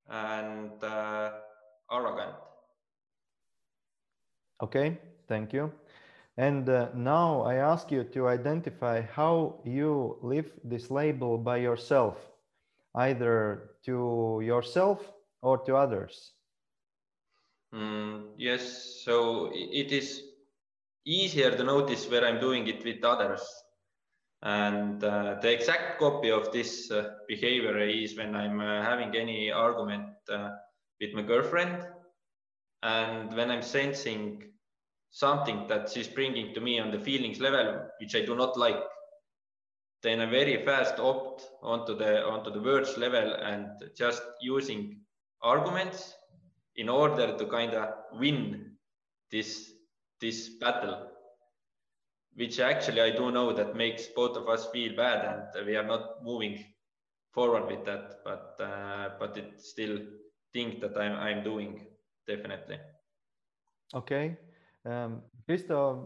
[0.10, 1.32] and uh,
[1.91, 2.36] arrogant.
[4.62, 5.72] Okay, thank you.
[6.38, 12.32] And uh, now I ask you to identify how you live this label by yourself,
[12.96, 16.34] either to yourself or to others.
[17.74, 20.24] Mm, yes, so it is
[21.06, 23.61] easier to notice where I'm doing it with others.
[24.43, 29.51] And uh, the exact copy of this uh, behavior is when I'm uh, having any
[29.51, 30.49] argument uh,
[30.99, 31.86] with my girlfriend.
[32.82, 34.41] And when I'm sensing
[35.12, 38.82] something that she's bringing to me on the feelings level, which I do not like,
[40.01, 45.01] then I very fast opt onto the onto the words level and just using
[45.43, 46.15] arguments
[46.75, 48.71] in order to kind of win
[49.32, 49.71] this
[50.19, 51.11] this battle
[52.36, 55.86] which actually I do know that makes both of us feel bad and we are
[55.86, 56.63] not moving
[57.32, 60.00] forward with that but uh, but it's still
[60.54, 61.88] thing that I'm, I'm doing
[62.28, 62.78] definitely
[63.94, 64.38] okay
[64.86, 65.22] um,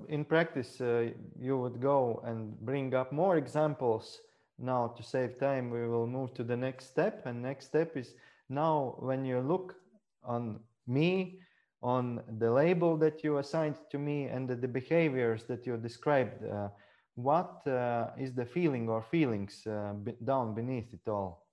[0.10, 1.10] in practice, uh,
[1.40, 4.22] you would go and bring up more examples.
[4.58, 7.26] Now, to save time, we will move to the next step.
[7.26, 8.16] And next step is
[8.50, 9.76] now when you look
[10.24, 11.40] on me,
[11.86, 16.44] on the label that you assigned to me, and the, the behaviors that you described,
[16.44, 16.70] uh,
[17.14, 19.94] what uh, is the feeling or feelings uh,
[20.24, 21.46] down beneath it all?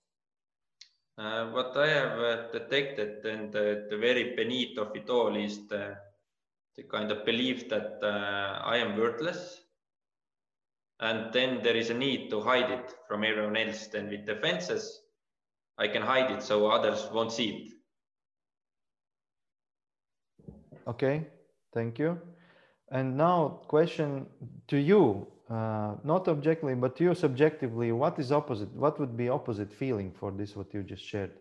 [1.19, 5.97] Uh, what I have detected and the, the very beneath of it all is the
[6.77, 9.61] the kind of belief that I am worthless.
[11.01, 13.89] And then there is a need to hide it from everyone else.
[13.89, 15.03] Then with defenses,
[15.77, 17.82] I can hide it so others won't see it.
[20.87, 21.27] Okay,
[21.73, 22.19] thank you.
[22.91, 24.27] And now question
[24.69, 28.73] to you, uh, not objectively, but to you subjectively, what is opposite?
[28.75, 31.33] What would be opposite feeling for this, what you just shared?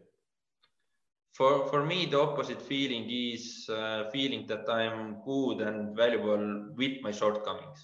[1.34, 7.01] for for me the opposite feeling is uh, feeling that i'm good and valuable with
[7.01, 7.80] my shortcomings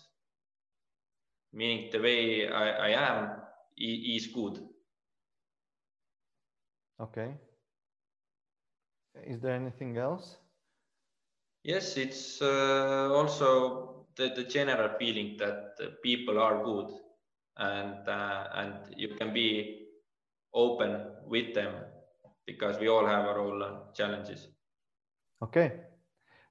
[1.54, 3.30] meaning the way i, I am
[3.78, 4.60] is good
[7.00, 7.36] okay
[9.26, 10.38] is there anything else
[11.64, 16.90] yes it's uh, also the, the general feeling that people are good
[17.58, 19.88] and uh, and you can be
[20.54, 21.74] open with them
[22.46, 23.62] because we all have our own
[23.94, 24.48] challenges.
[25.44, 25.74] Okay.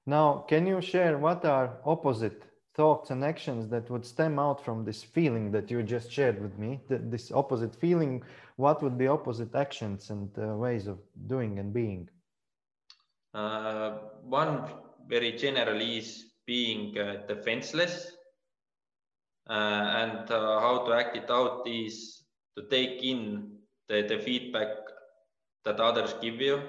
[0.05, 2.43] Now, can you share what are opposite
[2.73, 6.57] thoughts and actions that would stem out from this feeling that you just shared with
[6.57, 6.79] me?
[6.87, 8.23] this opposite feeling,
[8.55, 12.07] what would be opposite actions and uh, ways of doing and being?
[13.33, 14.63] Uh, one
[15.07, 18.11] very generally is being uh, defenseless.
[19.49, 22.23] Uh, and uh, how to act it out is
[22.57, 23.49] to take in
[23.87, 24.67] the, the feedback
[25.63, 26.61] that others give you.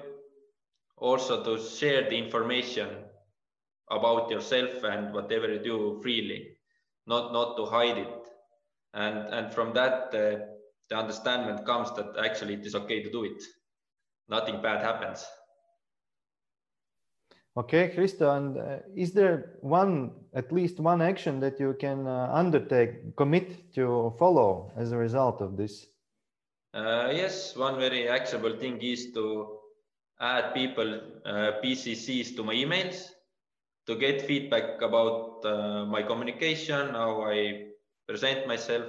[0.97, 2.89] Also to share the information
[3.89, 6.49] about yourself and whatever you do freely,
[7.07, 8.15] not, not to hide it.
[8.93, 10.45] And, and from that, uh,
[10.89, 13.41] the understanding comes that actually it is okay to do it.
[14.27, 15.25] Nothing bad happens.
[17.59, 22.29] Okay, Krista, and uh, is there one, at least one action that you can uh,
[22.31, 25.87] undertake, commit to follow as a result of this?
[26.73, 29.57] Uh, yes, one very actionable thing is to
[30.21, 33.09] add people uh, PCCs to my emails
[33.87, 37.65] to get feedback about uh, my communication, how I
[38.07, 38.85] present myself,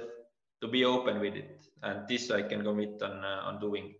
[0.61, 1.59] to be open with it.
[1.83, 3.95] And this I can commit on, uh, on doing.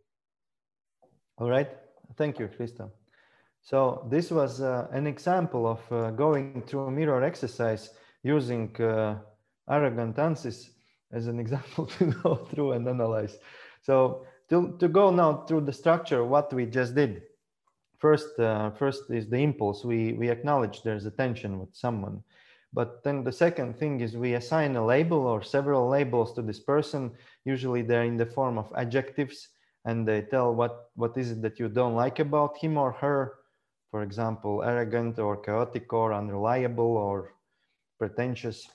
[1.40, 1.70] All right.
[2.16, 2.90] Thank you, Krista.
[3.64, 7.92] So this was uh, an example of uh, going through a mirror exercise
[8.24, 8.76] using
[9.70, 10.70] arrogant Ansis
[11.12, 13.38] as an example to go through and analyze.
[13.82, 17.24] So to, to go now through the structure, what we just did.
[17.98, 19.86] First, uh, first is the impulse.
[19.86, 22.24] We, we acknowledge there's a tension with someone.
[22.74, 26.60] But then the second thing is we assign a label or several labels to this
[26.60, 27.12] person.
[27.46, 29.50] Usually they're in the form of adjectives
[29.86, 33.34] and they tell what, what is it that you don't like about him or her.
[33.92, 37.34] For example, arrogant or chaotic or unreliable or
[38.00, 38.68] pretentious.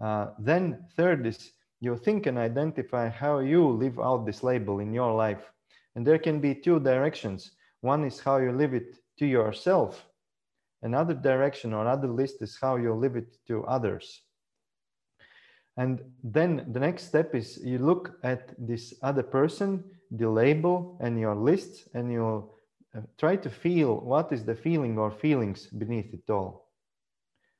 [0.00, 4.94] Uh, then third is you think and identify how you live out this label in
[4.94, 5.50] your life.
[5.96, 7.50] And there can be two directions.
[7.80, 10.06] One is how you live it to yourself.
[10.82, 14.22] Another direction or other list is how you live it to others.
[15.76, 21.18] And then the next step is you look at this other person, the label and
[21.18, 22.50] your list, and you
[22.96, 26.68] uh, try to feel what is the feeling or feelings beneath it all.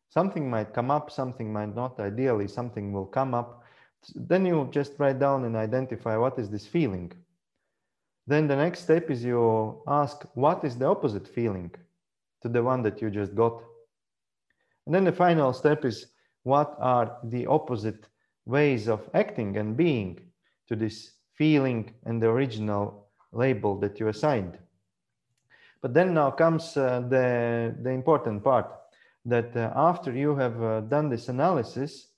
[0.09, 2.01] Something might come up, something might not.
[2.01, 3.61] Ideally, something will come up
[4.14, 7.12] then you just write down and identify what is this feeling.
[8.26, 11.70] Then the next step is you ask what is the opposite feeling
[12.43, 13.62] to the one that you just got.
[14.87, 16.07] And then the final step is
[16.43, 18.09] what are the opposite
[18.47, 20.20] ways of acting and being
[20.68, 24.59] to this feeling and the original label that you assigned.
[25.83, 28.66] But then now comes uh, the, the important part.
[29.24, 32.09] that uh, after you have uh, done this analysis,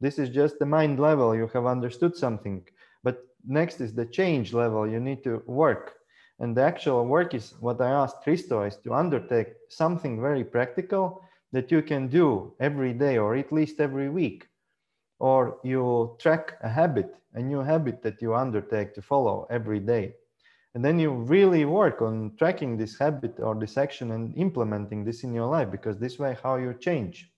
[0.00, 2.66] this is just the mind level, you have understood something.
[3.02, 5.94] But next is the change level, you need to work.
[6.38, 11.22] And the actual work is what I asked Christo is to undertake something very practical
[11.52, 14.46] that you can do every day or at least every week.
[15.18, 20.14] Or you track a habit, a new habit that you undertake to follow every day.
[20.74, 25.24] And then you really work on tracking this habit or this action and implementing this
[25.24, 27.30] in your life because this way how you change.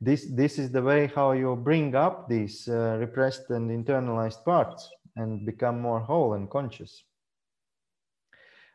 [0.00, 4.88] This, this is the way how you bring up these uh, repressed and internalized parts
[5.16, 7.02] and become more whole and conscious.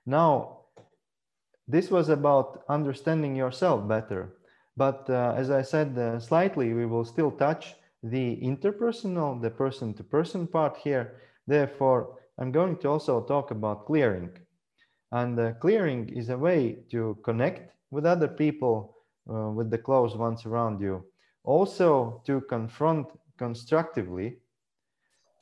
[0.06, 0.64] Now,
[1.66, 4.34] this was about understanding yourself better.
[4.76, 9.94] But uh, as I said uh, slightly, we will still touch the interpersonal, the person
[9.94, 11.22] to person part here.
[11.48, 14.32] Therefore, I'm going to also talk about clearing.
[15.12, 18.98] And uh, clearing is a way to connect with other people,
[19.30, 21.06] uh, with the close ones around you.
[21.44, 23.08] Also to confront
[23.38, 24.38] constructively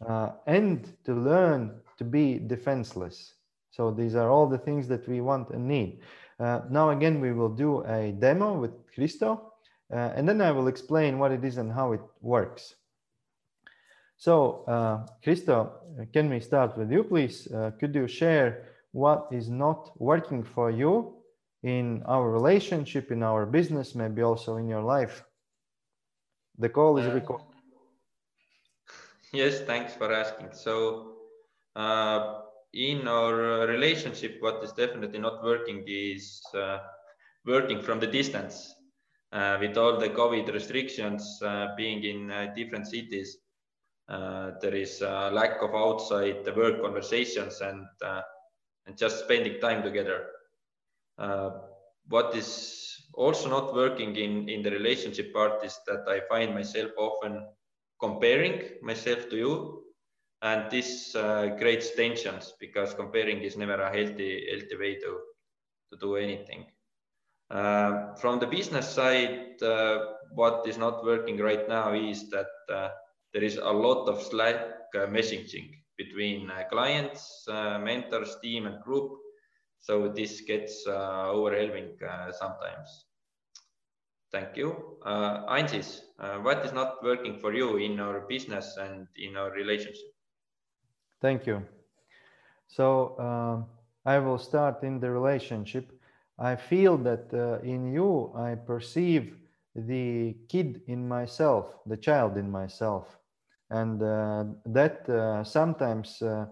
[0.08, 3.36] uh, and to learn to be defenseless.
[3.70, 6.02] So these are all the things that we want and need.
[6.40, 9.54] Uh, now again, we will do a demo with Christo,
[9.94, 12.76] uh, and then I will explain what it is and how it works.
[14.22, 15.82] So, uh, Christo,
[16.14, 17.52] can we start with you, please?
[17.52, 21.16] Uh, could you share what is not working for you
[21.64, 25.24] in our relationship, in our business, maybe also in your life?
[26.60, 27.48] The call is uh, recorded.
[29.34, 30.50] Yes, thanks for asking.
[30.52, 31.14] So,
[31.76, 32.42] uh,
[32.76, 36.78] in our relationship, what is definitely not working is uh,
[37.44, 38.72] working from the distance.
[39.32, 41.42] Uh, with all the COVID restrictions
[41.76, 43.51] being in different cities, uh,
[44.62, 48.22] there is a lack of outside work conversations and uh,
[48.86, 50.28] and just spending time together.
[51.18, 51.52] Uh,
[52.10, 52.50] what is
[53.14, 57.48] also not working in in the relationship part is that I find myself often
[58.00, 59.84] comparing myself to you,
[60.42, 65.12] and this uh, creates tensions because comparing is never a healthy healthy way to
[65.92, 66.66] to do anything.
[67.52, 70.00] Uh, from the business side, uh,
[70.34, 72.48] what is not working right now is that
[73.34, 74.56] there is a lot of Slack
[74.96, 79.12] uh, messaging between uh, clients, uh, mentors, team, and group.
[79.80, 81.98] So this gets overwhelming
[82.38, 83.06] sometimes.
[84.32, 84.98] Thank you.
[85.06, 85.44] Uh,
[86.20, 90.14] uh, what is not working for you in our business and in our relationship?
[91.20, 91.64] Thank you.
[92.68, 95.92] So uh, I will start in the relationship.
[96.40, 99.36] I feel that uh, in you, I perceive
[99.76, 103.18] the kid in myself, the child in myself
[103.72, 106.46] and uh, that uh, sometimes uh,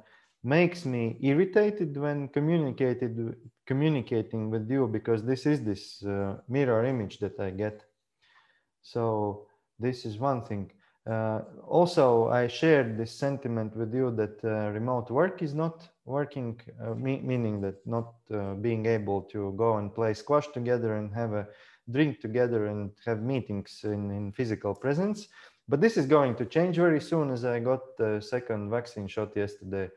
[0.44, 3.36] makes me irritated when communicated
[3.68, 7.84] communicating with you because this is this uh, mirror image that I get.
[8.82, 9.48] So
[9.78, 10.72] this is one thing.
[11.06, 16.60] Uh, also, I shared this sentiment with you that uh, remote work is not working,
[16.96, 18.14] me meaning that not
[18.62, 21.48] being able to go and play squash together and have a
[21.92, 25.28] drink together and have meetings in, in physical presence
[25.70, 29.38] but this is going to change very soon as I got the second vaccine shot
[29.38, 29.90] yesterday.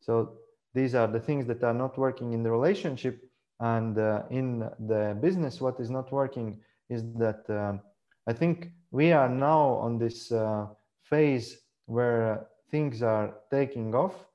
[0.00, 0.38] So
[0.74, 3.22] these are the things that are not working in the relationship.
[3.60, 6.60] And uh, in the business, what is not working
[6.90, 7.78] is that uh,
[8.26, 10.66] I think we are now on this uh,
[11.04, 11.56] phase
[11.86, 14.26] where things are taking off.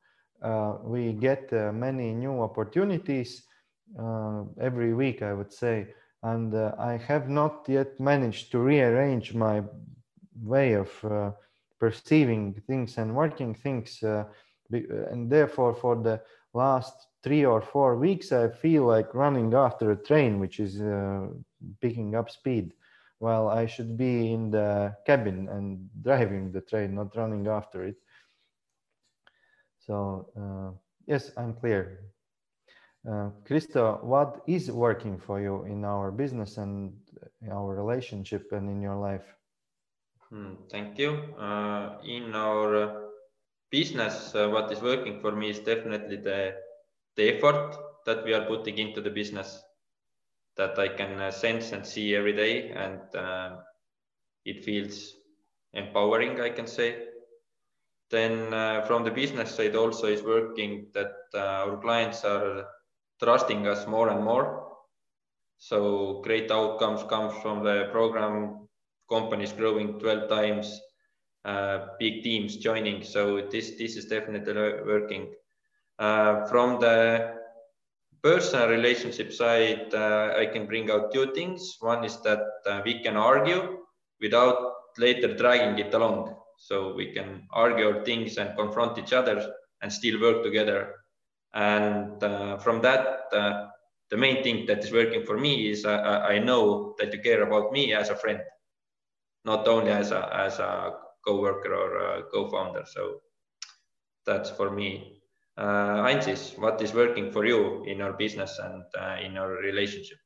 [0.42, 3.44] Uh, we get uh, many new opportunities
[4.00, 5.88] uh, every week, I would say.
[6.24, 9.64] And I have not yet managed to rearrange my
[10.44, 11.32] way of uh,
[11.80, 14.26] perceiving things and working things uh,
[14.72, 16.22] and therefore for the
[16.54, 21.28] last three or four weeks i feel like running after a train which is uh,
[21.82, 22.74] picking up speed.
[23.20, 27.98] While i should be in the cabin and driving the train not running after it.
[29.80, 32.00] So uh, yes i'm clear.
[33.10, 36.94] Uh, Christo, what is working for you in our business and
[37.42, 39.39] in our relationship and in your life?
[40.32, 41.12] Hmm, thank you.
[41.40, 43.02] Uh, in our uh,
[43.72, 46.54] business, uh, what is working for me is definitely the,
[47.16, 47.76] the effort
[48.06, 49.60] that we are putting into the business
[50.56, 52.70] that I can uh, sense and see every day.
[52.70, 53.58] And uh,
[54.46, 55.14] it feels
[55.74, 57.06] empowering, I can say.
[58.12, 62.66] Then uh, from the business side also is working that our clients are
[63.22, 64.68] trusting us more and more.
[65.58, 68.59] So great outcomes comes from the program
[69.10, 70.80] companies growing 12 times,
[71.46, 73.04] uh, big teams joining.
[73.04, 74.54] So this this is definitely
[74.86, 75.34] working.
[76.00, 77.36] Uh, from the
[78.24, 81.78] personal relationship side, uh, I can bring out two things.
[81.80, 83.80] One is that uh, we can argue
[84.22, 86.36] without later dragging it along.
[86.58, 90.96] So we can argue our things and confront each other and still work together.
[91.54, 93.68] And uh, from that, uh,
[94.10, 97.72] the main thing that is working for me is I know that you care about
[97.72, 98.40] me as a friend,
[99.46, 100.94] not only as a as a
[101.26, 102.84] co-worker or a co-founder.
[102.86, 103.22] So
[104.26, 105.20] that's for me
[105.60, 106.22] uh,
[106.58, 110.18] what is working for you in our business and uh, in our relationship?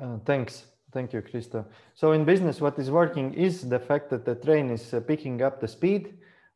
[0.00, 0.64] Uh, thanks.
[0.92, 1.66] Thank you, Krista.
[1.94, 5.42] So in business, what is working is the fact that the train is uh, picking
[5.42, 6.14] up the speed.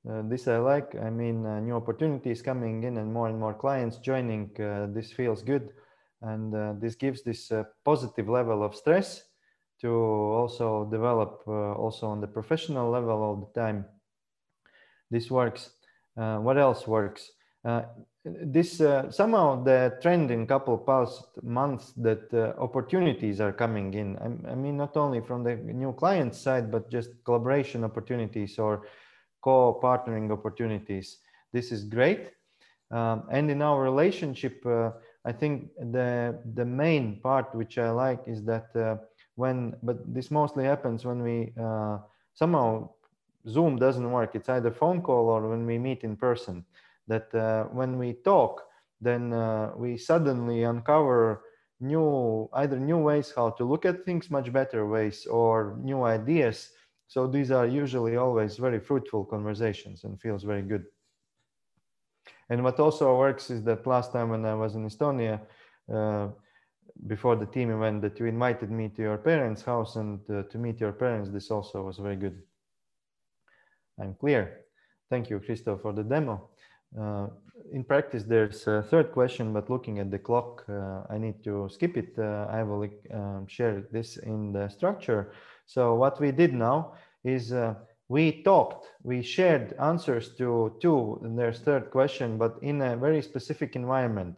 [0.08, 0.94] Uh, this I like.
[0.94, 4.50] I mean, uh, new opportunities coming in and more and more clients joining.
[4.94, 5.72] this feels good.
[6.22, 7.52] And this gives this
[7.84, 9.22] positive level of stress
[9.80, 13.84] to also develop also on the professional level all the time.
[15.10, 15.70] This works.
[16.16, 17.30] Uh, what else works?
[17.64, 17.82] Uh,
[18.24, 24.16] this uh, somehow the trend in couple past months that opportunities are coming in.
[24.16, 28.86] I, I, mean, not only from the new client side, but just collaboration opportunities or
[29.42, 31.18] co-partnering opportunities.
[31.52, 32.32] This is great.
[32.90, 34.90] Um, and in our relationship, uh,
[35.24, 38.96] I think the the main part which I like is that uh,
[39.36, 41.98] when, but this mostly happens when we uh,
[42.34, 42.90] somehow
[43.48, 44.34] Zoom doesn't work.
[44.34, 46.64] It's either phone call or when we meet in person.
[47.06, 48.62] That uh, when we talk,
[49.00, 51.42] then uh, we suddenly uncover
[51.78, 56.70] new either new ways how to look at things, much better ways, or new ideas.
[57.06, 60.84] So these are usually always very fruitful conversations and feels very good.
[62.48, 65.40] And what also works is that last time when I was in Estonia,
[65.92, 66.28] uh,
[67.06, 70.58] before the team event, that you invited me to your parents' house and uh, to
[70.58, 71.30] meet your parents.
[71.30, 72.42] This also was very good.
[74.00, 74.60] I'm clear.
[75.10, 76.50] Thank you, Christoph, for the demo.
[76.98, 77.28] Uh,
[77.72, 81.68] in practice, there's a third question, but looking at the clock, uh, I need to
[81.72, 82.14] skip it.
[82.18, 85.32] Uh, I will um, share this in the structure.
[85.66, 86.94] So what we did now
[87.24, 87.74] is uh,
[88.08, 93.20] we talked, we shared answers to two, and there's third question, but in a very
[93.20, 94.36] specific environment.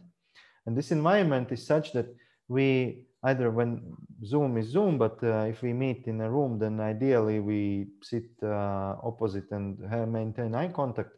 [0.67, 2.15] And this environment is such that
[2.49, 3.83] we either when
[4.25, 8.31] Zoom is Zoom, but uh, if we meet in a room, then ideally we sit
[8.43, 9.79] uh, opposite and
[10.13, 11.11] maintain eye contact.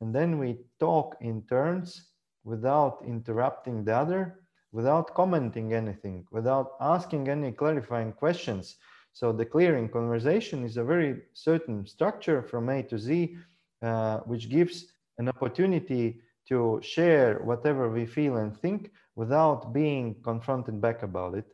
[0.00, 2.10] And then we talk in turns
[2.44, 4.40] without interrupting the other,
[4.72, 8.76] without commenting anything, without asking any clarifying questions.
[9.12, 13.36] So the clearing conversation is a very certain structure from A to Z,
[13.82, 14.86] uh, which gives
[15.18, 21.48] an opportunity to share whatever we feel and think without being confronted back about it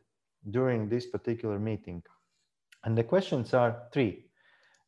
[0.51, 2.03] during this particular meeting.
[2.83, 4.25] And the questions are three.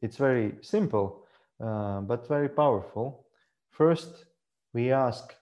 [0.04, 1.26] It's very simple,
[1.60, 3.26] uh, but very powerful.
[3.72, 4.26] First,
[4.76, 5.34] we ask,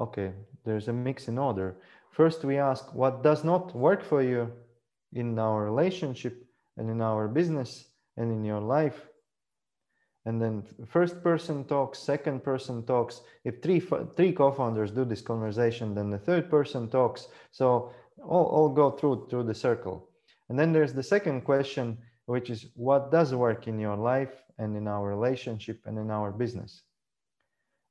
[0.00, 0.32] okay,
[0.64, 1.76] there's a mix in order.
[2.10, 4.50] First, we ask what does not work for you
[5.12, 6.42] in our relationship
[6.78, 7.84] and in our business
[8.16, 8.98] and in your life.
[10.26, 13.20] And then first person talks, second person talks.
[13.44, 13.80] If three,
[14.16, 17.28] three co-founders do this conversation, then the third person talks.
[17.50, 20.08] So all, all go through through the circle.
[20.48, 24.76] And then there's the second question which is what does work in your life and
[24.76, 26.82] in our relationship and in our business?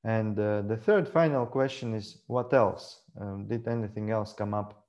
[0.04, 3.02] And uh, the third final question is what else?
[3.20, 4.86] Um, did anything else come up?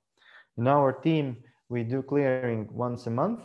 [0.57, 1.37] In our team
[1.69, 3.41] we do clearing once a month.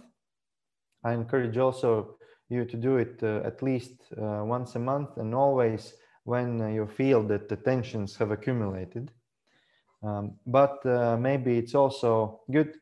[1.05, 2.16] I encourage also
[2.51, 5.94] you to do it uh, at least uh, once a month and always
[6.24, 9.11] when uh, you feel that the tensions have accumulated
[10.03, 10.82] um, but
[11.18, 12.74] maybe it's also good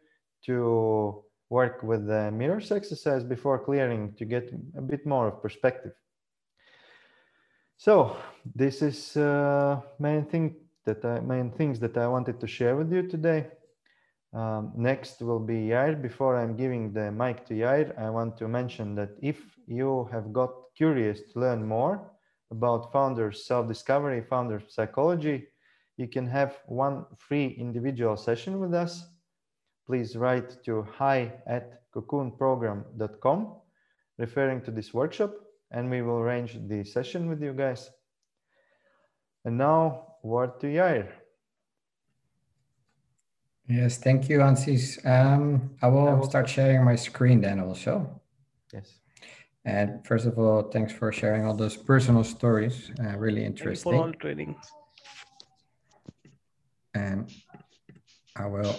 [0.44, 5.92] to work with the mirrors exercise before clearing to get a bit more of perspective.
[7.76, 8.16] So
[8.54, 12.92] this is uh, main thing that I, main things that I wanted to share with
[12.92, 13.46] you today.
[14.34, 16.00] Um, next will be Yair.
[16.00, 19.38] Before I'm giving the mic to Yair, I want to mention that if
[19.68, 22.10] you have got curious to learn more
[22.50, 25.48] about founders self-discovery, founder psychology,
[25.96, 29.06] you can have one free individual session with us.
[29.86, 33.54] Please write to hi at cocoonprogram.com
[34.18, 35.32] referring to this workshop
[35.70, 37.90] and we will arrange the session with you guys.
[39.44, 41.08] And now word to Yair.
[43.68, 44.98] Yes, thank you, Ansis.
[45.04, 48.20] Um, I, will I will start sharing my screen then also.
[48.72, 48.98] Yes.
[49.68, 52.76] And first of all, thanks for sharing all those personal stories.
[52.98, 53.92] Uh, really interesting.
[53.92, 54.56] for all trainings
[56.94, 57.30] and
[58.36, 58.76] I will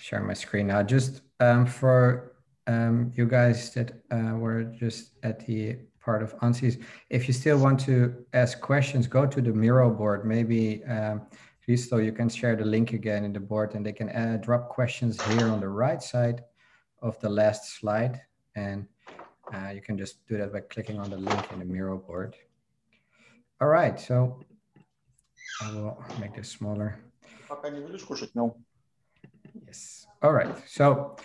[0.00, 0.82] share my screen now.
[0.82, 2.32] Just um, for
[2.66, 6.76] um, you guys that uh, were just at the part of Ansis.
[7.10, 10.24] If you still want to ask questions, go to the Miro board.
[10.24, 11.22] Maybe um,
[11.68, 14.68] Risto, you can share the link again in the board and they can uh, drop
[14.68, 16.44] questions here on the right side
[17.02, 18.20] of the last slide.
[18.56, 18.86] And
[19.54, 22.36] uh, you can just do that by clicking on the link in the Miro board.
[23.60, 24.40] All right, so
[25.62, 26.98] I will make this smaller.
[29.66, 30.06] Yes.
[30.22, 30.54] All right.
[30.68, 31.16] So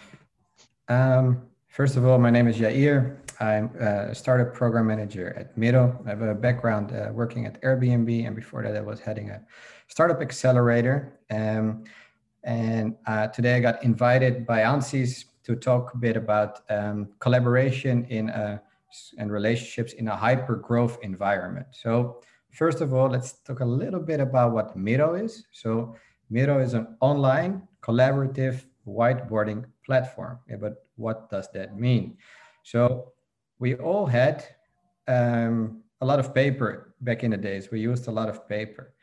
[0.87, 3.17] um, first of all, my name is Jair.
[3.39, 6.01] I'm a startup program manager at Miro.
[6.05, 9.41] I have a background uh, working at Airbnb, and before that, I was heading a
[9.87, 11.19] startup accelerator.
[11.29, 11.83] Um,
[12.43, 18.05] and uh, today, I got invited by Ansis to talk a bit about um, collaboration
[18.05, 18.61] in a,
[19.17, 21.67] and relationships in a hyper growth environment.
[21.71, 22.21] So,
[22.51, 25.45] first of all, let's talk a little bit about what Miro is.
[25.51, 25.95] So,
[26.29, 30.39] Miro is an online collaborative whiteboarding platform.
[30.49, 32.17] Yeah, but what does that mean?
[32.63, 33.13] So
[33.59, 34.45] we all had
[35.07, 37.71] um, a lot of paper back in the days.
[37.71, 38.93] We used a lot of paper.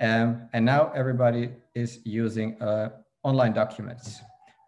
[0.00, 2.90] Um, and now everybody is using uh,
[3.22, 4.22] online documents.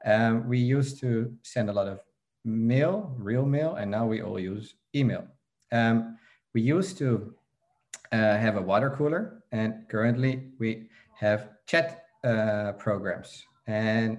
[0.05, 2.01] Um, we used to send a lot of
[2.45, 5.27] mail, real mail, and now we all use email.
[5.71, 6.19] Um,
[6.55, 7.35] we used to
[8.11, 10.89] uh, have a water cooler, and currently we
[11.19, 13.45] have chat uh, programs.
[13.67, 14.19] And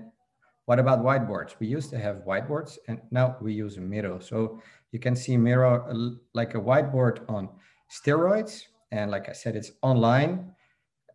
[0.65, 1.55] what about whiteboards?
[1.59, 4.19] We used to have whiteboards and now we use Miro.
[4.19, 4.61] So
[4.91, 7.49] you can see Miro like a whiteboard on
[7.91, 8.63] steroids.
[8.91, 10.53] And like I said, it's online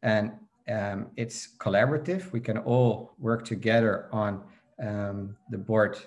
[0.02, 0.32] and
[0.68, 2.30] um, it's collaborative.
[2.32, 4.42] We can all work together on
[4.82, 5.98] um, the board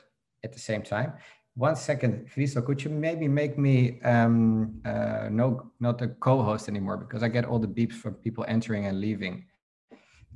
[0.43, 1.13] at the same time.
[1.55, 6.97] One second, Friso, could you maybe make me um, uh, no, not a co-host anymore
[6.97, 9.45] because I get all the beeps from people entering and leaving.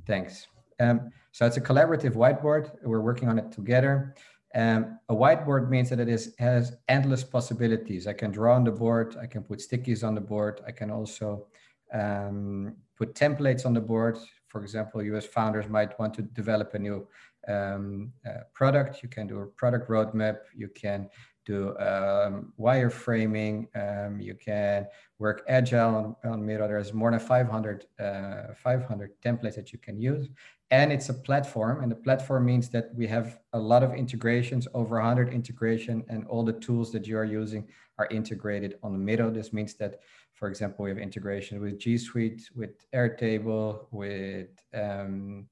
[0.06, 0.46] Thanks.
[0.78, 2.70] Um, so it's a collaborative whiteboard.
[2.82, 4.14] We're working on it together.
[4.54, 8.06] Um, a whiteboard means that it is has endless possibilities.
[8.06, 9.16] I can draw on the board.
[9.20, 10.60] I can put stickies on the board.
[10.66, 11.46] I can also
[11.92, 14.18] um, put templates on the board.
[14.48, 17.06] For example, as founders might want to develop a new
[17.48, 19.02] um, uh, product.
[19.02, 20.38] You can do a product roadmap.
[20.54, 21.08] You can
[21.46, 23.68] do um, wireframing.
[23.74, 24.86] Um, you can
[25.18, 26.66] work agile on, on Miro.
[26.66, 30.28] There's more than 500, uh, 500 templates that you can use.
[30.70, 31.82] And it's a platform.
[31.82, 36.26] And the platform means that we have a lot of integrations, over 100 integration, and
[36.26, 37.68] all the tools that you are using
[37.98, 39.30] are integrated on Miro.
[39.30, 40.00] This means that,
[40.34, 45.46] for example, we have integration with G Suite, with Airtable, with um,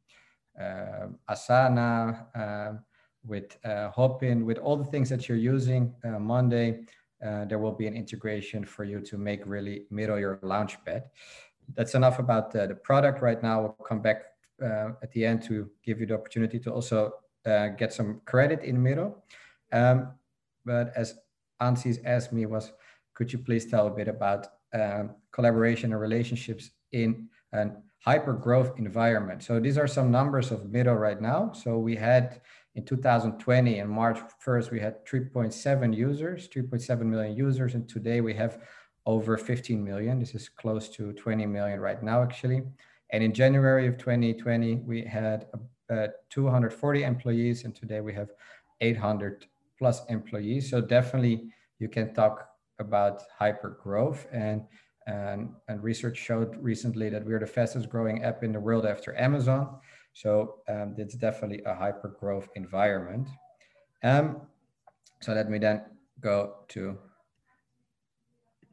[0.60, 2.80] Asana, um,
[3.26, 6.80] with uh, Hopin, with all the things that you're using uh, Monday,
[7.24, 11.02] uh, there will be an integration for you to make really Miro your launchpad.
[11.74, 13.62] That's enough about the, product right now.
[13.62, 14.24] We'll come back
[14.62, 17.12] uh, at the end to give you the opportunity to also
[17.46, 19.22] uh, get some credit in Miro.
[19.72, 20.12] Um,
[20.66, 21.14] but as
[21.62, 22.72] Ansis asked me was,
[23.14, 28.78] could you please tell a bit about um, collaboration and relationships in an hyper growth
[28.78, 29.42] environment?
[29.42, 31.52] So these are some numbers of Miro right now.
[31.52, 32.40] So we had
[32.74, 37.74] in 2020 in March 1st, we had 3.7 users, 3.7 million users.
[37.74, 38.58] And today we have
[39.06, 40.18] over 15 million.
[40.18, 42.62] This is close to 20 million right now, actually.
[43.10, 45.46] And in January of 2020, we had
[45.90, 47.64] uh, 240 employees.
[47.64, 48.30] And today we have
[48.80, 49.46] 800
[49.78, 50.68] plus employees.
[50.68, 52.48] So definitely you can talk
[52.78, 54.26] about hyper growth.
[54.32, 54.62] And,
[55.06, 59.18] and, and research showed recently that we're the fastest growing app in the world after
[59.18, 59.76] Amazon.
[60.12, 63.28] So um, it's definitely a hyper growth environment.
[64.02, 64.42] Um,
[65.20, 65.82] so let me then
[66.20, 66.98] go to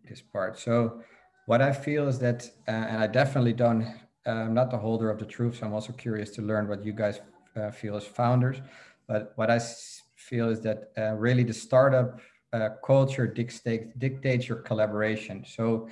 [0.07, 0.59] this part.
[0.59, 1.01] So
[1.45, 3.87] what I feel is that, uh, and I definitely don't,
[4.25, 5.57] I'm not the holder of the truth.
[5.57, 7.19] So I'm also curious to learn what you guys
[7.55, 8.61] uh, feel as founders.
[9.07, 9.59] But what I
[10.15, 12.19] feel is that uh, really the startup
[12.53, 15.43] uh, culture dictates, dictates your collaboration.
[15.47, 15.89] So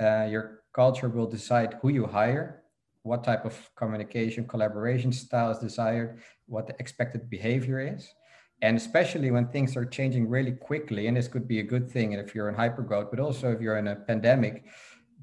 [0.00, 2.64] uh, your culture will decide who you hire
[3.04, 8.14] what type of communication collaboration style is desired, what the expected behavior is.
[8.62, 12.12] And especially when things are changing really quickly, and this could be a good thing
[12.12, 14.64] if you're in hypergrowth, but also if you're in a pandemic,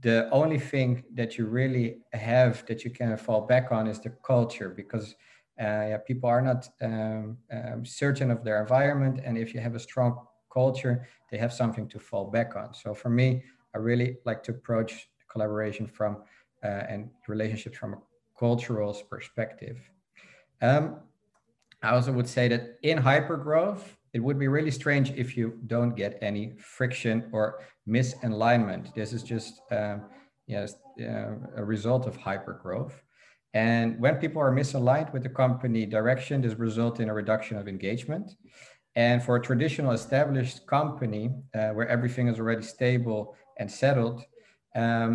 [0.02, 4.12] the only thing that you really have that you can fall back on is the
[4.24, 5.16] culture because
[5.60, 9.22] uh, yeah, people are not um, um, certain of their environment.
[9.24, 10.20] And if you have a strong
[10.54, 12.74] culture, they have something to fall back on.
[12.74, 13.44] So for me,
[13.76, 16.24] I really like to approach collaboration from
[16.64, 17.98] uh, and relationships from a
[18.38, 19.78] cultural perspective.
[20.62, 21.00] Um,
[21.82, 23.82] I also would say that in hypergrowth,
[24.14, 28.94] it would be really strange if you don't get any friction or misalignment.
[28.94, 30.04] This is just um,
[30.48, 32.94] yes, uh, a result of hypergrowth.
[33.54, 37.68] And when people are misaligned with the company direction, this results in a reduction of
[37.68, 38.32] engagement.
[38.96, 44.20] And for a traditional established company uh, where everything is already stable and settled,
[44.76, 45.12] um,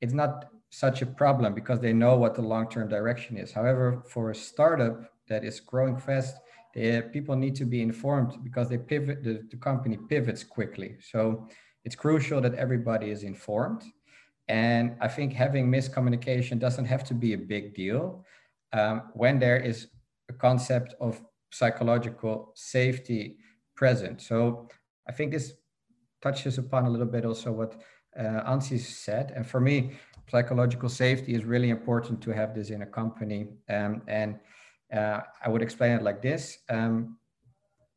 [0.00, 0.32] it's not
[0.70, 3.52] such a problem because they know what the long-term direction is.
[3.52, 4.94] However, for a startup
[5.28, 6.34] that is growing fast,
[6.74, 10.96] they, people need to be informed because they pivot, the, the company pivots quickly.
[11.12, 11.46] So
[11.84, 13.82] it's crucial that everybody is informed.
[14.48, 18.24] And I think having miscommunication doesn't have to be a big deal
[18.72, 19.88] um, when there is
[20.30, 21.20] a concept of
[21.50, 23.36] psychological safety
[23.76, 24.22] present.
[24.22, 24.68] So
[25.08, 25.52] I think this
[26.22, 27.80] touches upon a little bit also what
[28.18, 29.32] uh, Ansi said.
[29.34, 29.92] And for me,
[30.30, 33.48] psychological safety is really important to have this in a company.
[33.68, 34.38] Um, and
[34.92, 36.58] uh, I would explain it like this.
[36.68, 37.16] Um,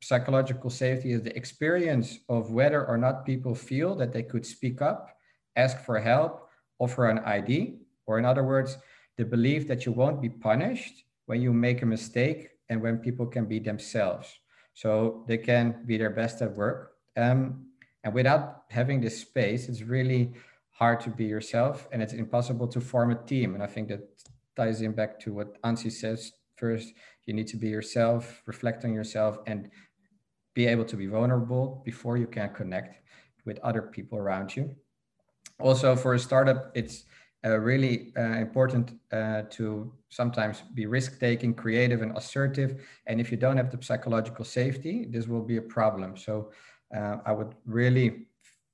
[0.02, 4.82] psychological safety is the experience of whether or not people feel that they could speak
[4.82, 5.18] up,
[5.56, 6.50] ask for help,
[6.80, 8.78] offer an ID, or in other words,
[9.18, 13.26] the belief that you won't be punished when you make a mistake and when people
[13.26, 14.28] can be themselves.
[14.74, 16.92] So they can be their best at work.
[17.16, 17.68] Um,
[18.06, 20.32] and without having this space, it's really
[20.70, 23.56] hard to be yourself and it's impossible to form a team.
[23.56, 24.02] And I think that
[24.56, 26.94] ties in back to what Ansi says first.
[27.26, 29.72] You need to be yourself, reflect on yourself, and
[30.54, 33.02] be able to be vulnerable before you can connect
[33.44, 34.76] with other people around you.
[35.60, 37.06] Also, for a startup, it's
[37.44, 42.86] uh, really uh, important uh, to sometimes be risk taking, creative, and assertive.
[43.08, 46.18] And if you don't have the psychological safety, this will be a problem.
[46.18, 46.52] So
[46.96, 48.28] uh, I would really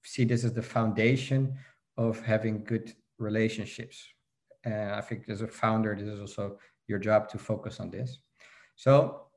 [0.03, 1.55] see this as the foundation
[1.97, 4.03] of having good relationships.
[4.64, 6.57] And I think as a founder, this is also
[6.88, 8.18] your job to focus on this.
[8.76, 9.28] So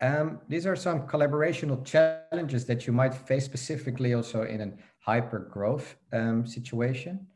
[0.00, 5.38] um, these are some collaborational challenges that you might face specifically also in a hyper
[5.38, 7.26] growth um, situation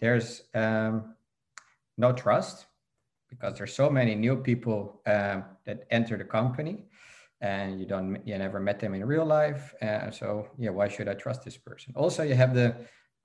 [0.00, 1.14] there's um,
[1.96, 2.66] no trust
[3.30, 6.84] because there's so many new people um, that enter the company
[7.46, 9.62] and you don't you never met them in real life
[10.18, 10.26] so
[10.64, 12.68] yeah why should i trust this person also you have the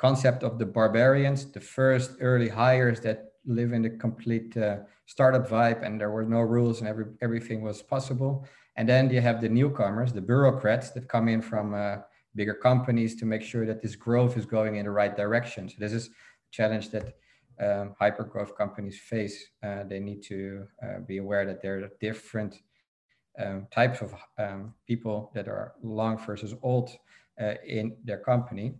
[0.05, 3.17] concept of the barbarians the first early hires that
[3.57, 4.78] live in the complete uh,
[5.13, 8.34] startup vibe and there were no rules and every, everything was possible
[8.78, 11.95] and then you have the newcomers the bureaucrats that come in from uh,
[12.36, 15.76] bigger companies to make sure that this growth is going in the right direction so
[15.80, 17.05] this is a challenge that
[17.61, 19.38] um, hyper growth companies face.
[19.63, 22.61] Uh, they need to uh, be aware that there are different
[23.40, 26.90] um, types of um, people that are long versus old
[27.42, 28.74] uh, in their company.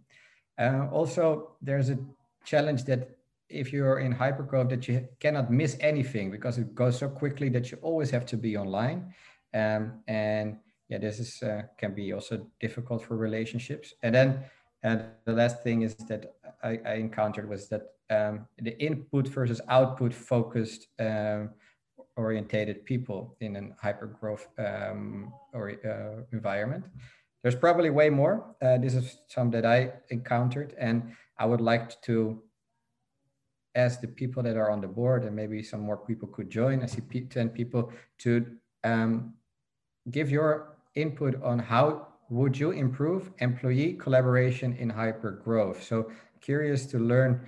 [0.58, 1.97] Uh, also, there's a
[2.45, 3.10] challenge that
[3.49, 7.49] if you're in hyper growth, that you cannot miss anything because it goes so quickly
[7.49, 9.14] that you always have to be online.
[9.54, 13.93] Um, and yeah, this is uh, can be also difficult for relationships.
[14.04, 14.45] And then
[14.84, 16.34] and the last thing is that
[16.64, 21.52] I, I encountered was that um, the input versus output focused um,
[22.22, 26.86] orientated people in an hyper growth um, or uh, environment.
[27.41, 28.55] There's probably way more.
[28.61, 32.41] Uh, this is some that I encountered, and I would like to
[33.76, 36.84] ask the people that are on the board, and maybe some more people could join.
[36.84, 38.45] I see 10 people to
[38.84, 39.34] um,
[40.09, 45.84] give your input on how would you improve employee collaboration in hyper growth?
[45.84, 46.11] So
[46.41, 47.47] curious to learn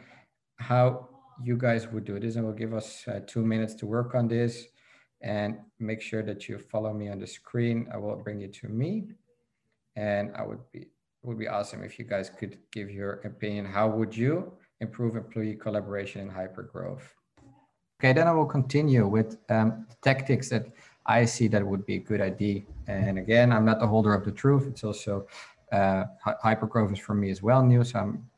[0.57, 1.09] how
[1.41, 4.27] you guys would do this and will give us uh, two minutes to work on
[4.27, 4.67] this
[5.21, 7.87] and make sure that you follow me on the screen.
[7.93, 9.07] I will bring you to me
[9.95, 10.87] and I would be,
[11.23, 13.65] would be awesome if you guys could give your opinion.
[13.65, 17.15] How would you improve employee collaboration in hyper growth?
[17.99, 20.67] Okay, then I will continue with um, tactics that
[21.05, 22.63] I see that would be a good idea.
[22.87, 24.67] And again, I'm not the holder of the truth.
[24.67, 25.27] It's also
[25.71, 26.03] uh,
[26.43, 27.83] hypergrowth is for me as well new.
[27.83, 28.29] So I'm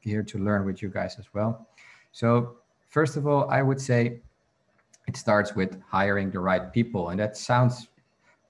[0.00, 1.68] here to learn with you guys as well.
[2.16, 2.56] So
[2.88, 4.20] first of all, I would say
[5.06, 7.10] it starts with hiring the right people.
[7.10, 7.88] And that sounds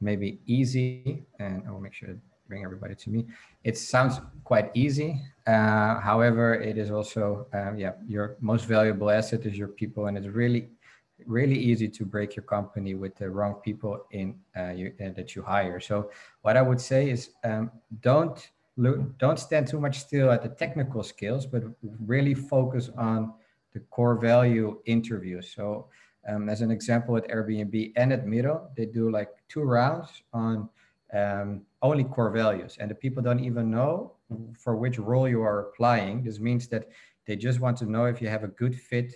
[0.01, 1.25] maybe easy.
[1.41, 3.27] And I will make sure to bring everybody to me.
[3.65, 5.21] It sounds quite easy.
[5.49, 10.07] Uh, however, it is also, um, yeah, your most valuable asset is your people.
[10.07, 10.69] And it's really
[11.25, 15.35] really easy to break your company with the wrong people in uh, you, uh, that
[15.35, 15.81] you hire.
[15.81, 16.11] So
[16.43, 18.39] what I would say is um, don't
[19.17, 21.63] don't stand too much still at the technical skills, but
[22.05, 23.33] really focus on
[23.77, 25.53] the core value interviews.
[25.55, 25.89] So
[26.27, 30.69] um, as an example at Airbnb and at Miro, they do like two rounds on
[31.13, 31.49] um,
[31.83, 34.13] only core values and the people don't even know
[34.59, 36.25] for which role you are applying.
[36.25, 36.85] This means that
[37.27, 39.15] they just want to know if you have a good fit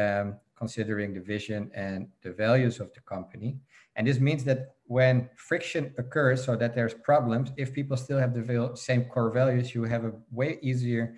[0.00, 3.58] um, considering the vision and the values of the company.
[3.96, 8.32] And this means that when friction occurs, so that there's problems, if people still have
[8.34, 11.16] the same core values, you have a way easier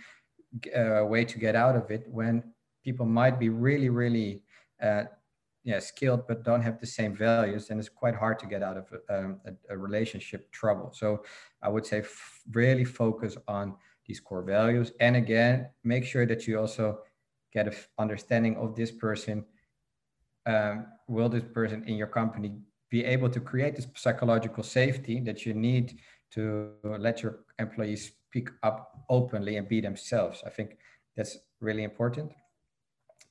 [0.75, 2.43] uh, way to get out of it when
[2.89, 4.31] people might be really, really
[4.87, 5.05] uh,
[5.69, 8.77] yeah skilled but don't have the same values and it's quite hard to get out
[8.83, 10.89] of um, a, a, relationship trouble.
[11.01, 11.07] So
[11.67, 13.67] i would say f- really focus on
[14.07, 14.89] these core values.
[15.07, 15.55] And again
[15.93, 16.87] make sure that you also
[17.57, 19.37] get an f- understanding of this person
[20.53, 20.77] um,
[21.15, 22.51] will this person in your company
[22.95, 25.87] be able to create this psychological safety that you need
[26.35, 26.41] to
[27.07, 27.33] let your
[27.65, 28.79] employees speak up
[29.17, 30.37] openly and be themselves?
[30.49, 30.69] I think
[31.17, 32.31] that's really important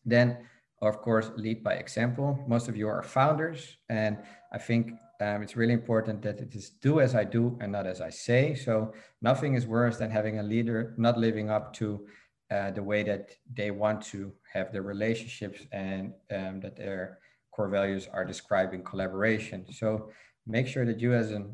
[0.08, 0.38] then
[0.82, 2.44] of course, lead by example.
[2.48, 4.18] Most of you are founders, and
[4.54, 7.88] I think um, it's really important that it is do as I do and not
[7.88, 8.54] as I say.
[8.54, 12.06] So nothing is worse than having a leader not living up to
[12.52, 17.18] uh, the way that they want to have their relationships and um, that their
[17.52, 19.66] core values are described in collaboration.
[19.74, 20.12] So
[20.46, 21.48] make sure that you as a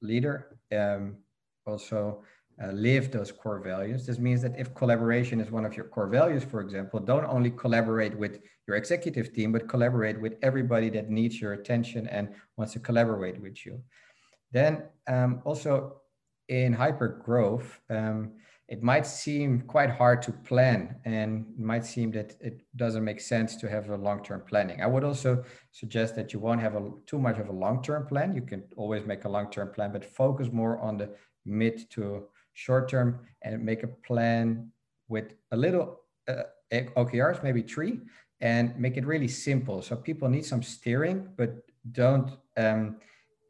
[0.00, 1.16] leader um,
[1.66, 2.22] also
[2.62, 4.06] uh, live those core values.
[4.06, 7.50] This means that if collaboration is one of your core values, for example, don't only
[7.50, 12.72] collaborate with your executive team, but collaborate with everybody that needs your attention and wants
[12.74, 13.80] to collaborate with you.
[14.52, 16.02] Then um, also
[16.48, 18.32] in hyper growth, um,
[18.68, 23.20] it might seem quite hard to plan and it might seem that it doesn't make
[23.20, 24.80] sense to have a long-term planning.
[24.80, 28.34] I would also suggest that you won't have a, too much of a long-term plan.
[28.34, 31.10] You can always make a long-term plan, but focus more on the
[31.44, 32.28] mid to
[32.60, 33.08] short term
[33.42, 34.70] and make a plan
[35.08, 36.42] with a little uh,
[36.72, 38.00] OKRs, maybe three,
[38.40, 39.80] and make it really simple.
[39.82, 41.50] So people need some steering, but
[41.92, 42.96] don't um,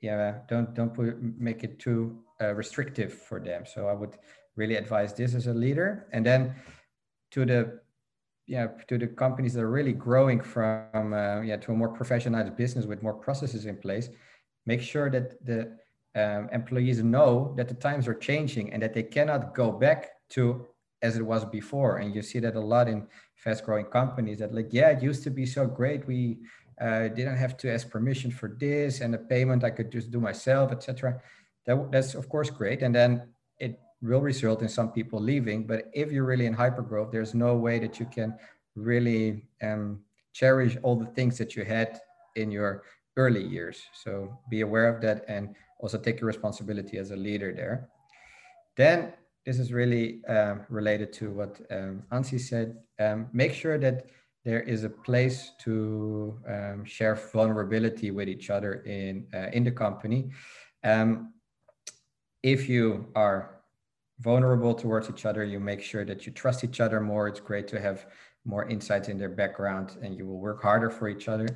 [0.00, 3.64] yeah don't don't put, make it too uh, restrictive for them.
[3.66, 4.16] So I would
[4.54, 6.54] really advise this as a leader, and then
[7.32, 7.80] to the
[8.46, 12.56] yeah to the companies that are really growing from uh, yeah to a more professionalized
[12.56, 14.08] business with more processes in place
[14.66, 15.76] make sure that the
[16.14, 20.66] um, employees know that the times are changing and that they cannot go back to
[21.02, 21.98] as it was before.
[21.98, 23.06] And you see that a lot in
[23.36, 26.06] fast growing companies that like, yeah, it used to be so great.
[26.06, 26.38] We
[26.80, 30.20] uh, didn't have to ask permission for this and the payment I could just do
[30.20, 31.20] myself, etc.
[31.66, 32.82] That, that's of course great.
[32.82, 35.66] And then it will result in some people leaving.
[35.66, 38.34] But if you're really in hyper growth, there's no way that you can
[38.74, 40.00] really um,
[40.32, 42.00] cherish all the things that you had
[42.36, 42.84] in your
[43.16, 43.82] early years.
[43.92, 47.88] So be aware of that and also take your responsibility as a leader there.
[48.76, 49.12] Then
[49.46, 52.76] this is really um, related to what um, Ansi said.
[52.98, 54.06] Um, make sure that
[54.44, 59.70] there is a place to um, share vulnerability with each other in uh, in the
[59.70, 60.30] company.
[60.84, 61.34] Um,
[62.42, 63.60] if you are
[64.20, 67.28] vulnerable towards each other, you make sure that you trust each other more.
[67.28, 68.06] It's great to have
[68.44, 71.48] more insights in their background, and you will work harder for each other.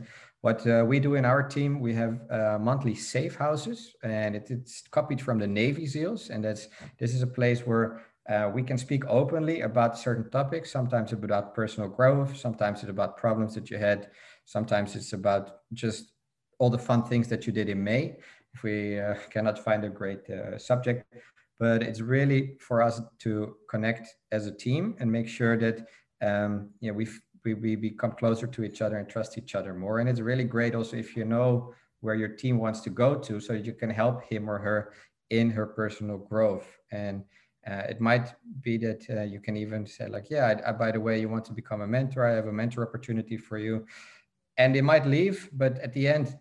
[0.45, 4.51] What uh, we do in our team, we have uh, monthly safe houses, and it,
[4.51, 6.28] it's copied from the Navy SEALs.
[6.28, 6.68] And that's
[6.99, 10.70] this is a place where uh, we can speak openly about certain topics.
[10.70, 12.36] Sometimes it's about personal growth.
[12.36, 14.11] Sometimes it's about problems that you had.
[14.45, 16.12] Sometimes it's about just
[16.59, 18.16] all the fun things that you did in May.
[18.53, 21.07] If we uh, cannot find a great uh, subject,
[21.59, 25.86] but it's really for us to connect as a team and make sure that
[26.20, 27.09] um, you know, we
[27.45, 29.99] we, we become closer to each other and trust each other more.
[30.01, 33.40] And it's really great also if you know where your team wants to go to
[33.40, 34.92] so you can help him or her
[35.30, 36.66] in her personal growth.
[36.90, 37.24] And
[37.66, 40.92] uh, it might be that uh, you can even say like, yeah, I, I, by
[40.92, 42.26] the way, you want to become a mentor.
[42.26, 43.86] I have a mentor opportunity for you.
[44.59, 46.36] And they might leave, but at the end,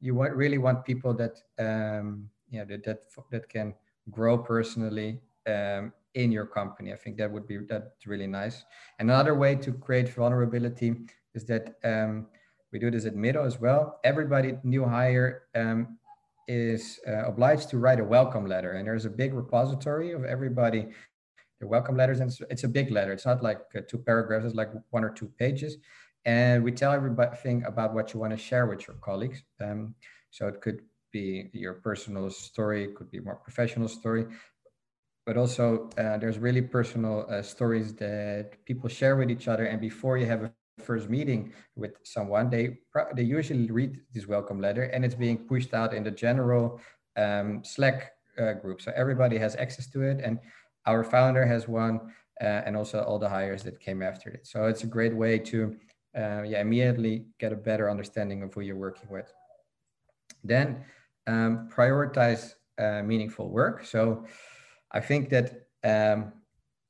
[0.00, 3.74] you want, really want people that, um, yeah, that, that, that can
[4.10, 6.92] grow personally um, in your company.
[6.92, 8.64] I think that would be that's really nice.
[8.98, 10.94] And Another way to create vulnerability
[11.34, 12.26] is that um,
[12.72, 14.00] we do this at Miro as well.
[14.04, 15.98] Everybody new hire um,
[16.46, 20.88] is uh, obliged to write a welcome letter, and there's a big repository of everybody
[21.60, 23.12] The welcome letters, and it's, it's a big letter.
[23.12, 25.78] It's not like uh, two paragraphs; it's like one or two pages,
[26.24, 29.42] and we tell everything about what you want to share with your colleagues.
[29.60, 29.94] Um,
[30.30, 30.82] so it could
[31.12, 34.26] be your personal story, it could be more professional story,
[35.28, 39.66] but also uh, there's really personal uh, stories that people share with each other.
[39.66, 40.52] And before you have a
[40.82, 42.78] first meeting with someone, they
[43.14, 46.80] they usually read this welcome letter, and it's being pushed out in the general
[47.18, 50.18] um, Slack uh, group, so everybody has access to it.
[50.24, 50.38] And
[50.86, 51.96] our founder has one,
[52.40, 54.46] uh, and also all the hires that came after it.
[54.46, 55.76] So it's a great way to
[56.16, 59.30] uh, yeah immediately get a better understanding of who you're working with.
[60.42, 60.86] Then
[61.26, 63.84] um, prioritize uh, meaningful work.
[63.84, 64.24] So
[64.92, 66.32] I think that um,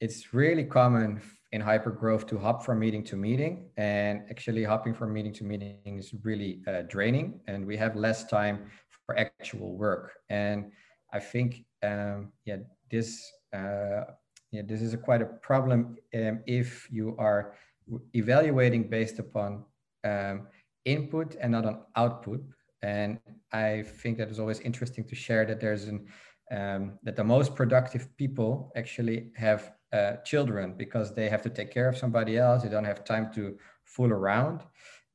[0.01, 1.21] it's really common
[1.53, 5.99] in hypergrowth to hop from meeting to meeting and actually hopping from meeting to meeting
[5.99, 8.71] is really uh, draining and we have less time
[9.07, 10.71] for actual work and
[11.15, 12.59] i think um, yeah
[12.91, 14.05] this uh,
[14.53, 17.55] yeah this is a quite a problem um, if you are
[18.15, 19.65] evaluating based upon
[20.05, 20.47] um,
[20.85, 22.43] input and not on output.
[22.83, 23.19] And
[23.53, 26.07] I think that is always interesting to share that there's an
[26.51, 31.71] um, that the most productive people actually have uh, children because they have to take
[31.71, 32.63] care of somebody else.
[32.63, 34.63] They don't have time to fool around,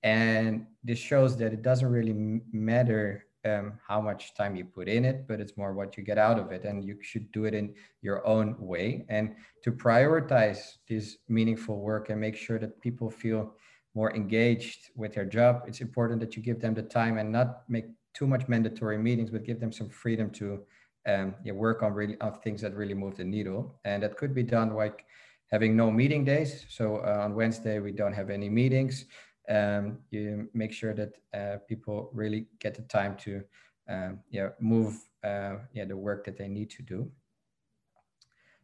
[0.03, 5.05] and this shows that it doesn't really matter um, how much time you put in
[5.05, 6.63] it, but it's more what you get out of it.
[6.63, 9.05] And you should do it in your own way.
[9.09, 13.53] And to prioritize this meaningful work and make sure that people feel
[13.95, 17.63] more engaged with their job, it's important that you give them the time and not
[17.69, 20.63] make too much mandatory meetings, but give them some freedom to
[21.05, 23.79] um, work on really on things that really move the needle.
[23.85, 25.05] And that could be done like
[25.51, 26.65] having no meeting days.
[26.69, 29.05] So uh, on Wednesday, we don't have any meetings
[29.49, 33.43] um, you make sure that uh, people really get the time to
[33.89, 37.11] um, yeah, move uh, yeah, the work that they need to do.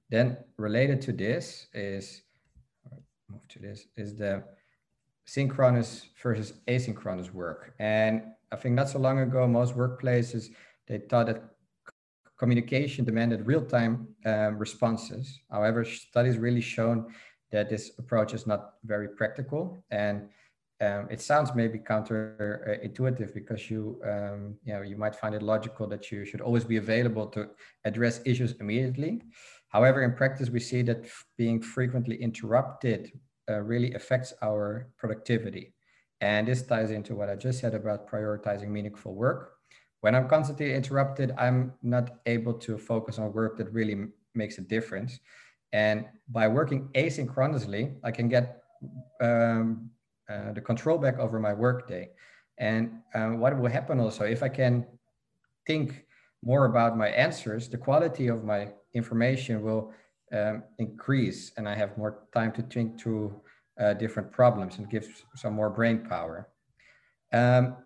[0.10, 2.24] Then related to this is,
[3.30, 4.44] move to this, is the
[5.26, 7.76] synchronous versus asynchronous work.
[7.80, 10.50] And I think not so long ago, most workplaces,
[10.88, 11.44] they thought that
[12.40, 15.40] communication demanded real-time um, responses.
[15.52, 17.14] However, studies really shown
[17.52, 20.30] that this approach is not very practical and
[20.82, 25.88] um, it sounds maybe counterintuitive because you um, you know you might find it logical
[25.88, 27.50] that you should always be available to
[27.84, 29.22] address issues immediately.
[29.68, 31.06] However, in practice, we see that
[31.38, 33.12] being frequently interrupted
[33.50, 35.74] uh, really affects our productivity.
[36.22, 39.59] And this ties into what I just said about prioritizing meaningful work.
[40.02, 44.62] When I'm constantly interrupted, I'm not able to focus on work that really makes a
[44.62, 45.20] difference.
[45.74, 48.64] And by working asynchronously, I can get
[49.22, 49.90] um,
[50.30, 52.10] uh, the control back over my workday.
[52.58, 54.86] And um, what will happen also if I can
[55.68, 56.06] think
[56.44, 59.94] more about my answers, the quality of my information will
[60.32, 63.42] um, increase, and I have more time to think through
[63.80, 66.50] uh, different problems and give some more brain power.
[67.34, 67.78] Um,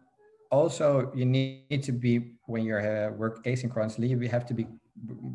[0.54, 2.14] also, you need to be
[2.46, 4.68] when you're uh, work asynchronously, you have to be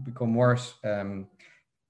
[0.04, 1.26] become more um,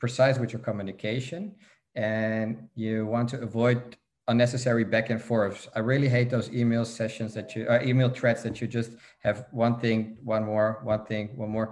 [0.00, 1.54] precise with your communication,
[1.94, 3.96] and you want to avoid
[4.28, 8.42] unnecessary back and forths I really hate those email sessions that you, uh, email threads
[8.42, 11.68] that you just have one thing, one more, one thing, one more.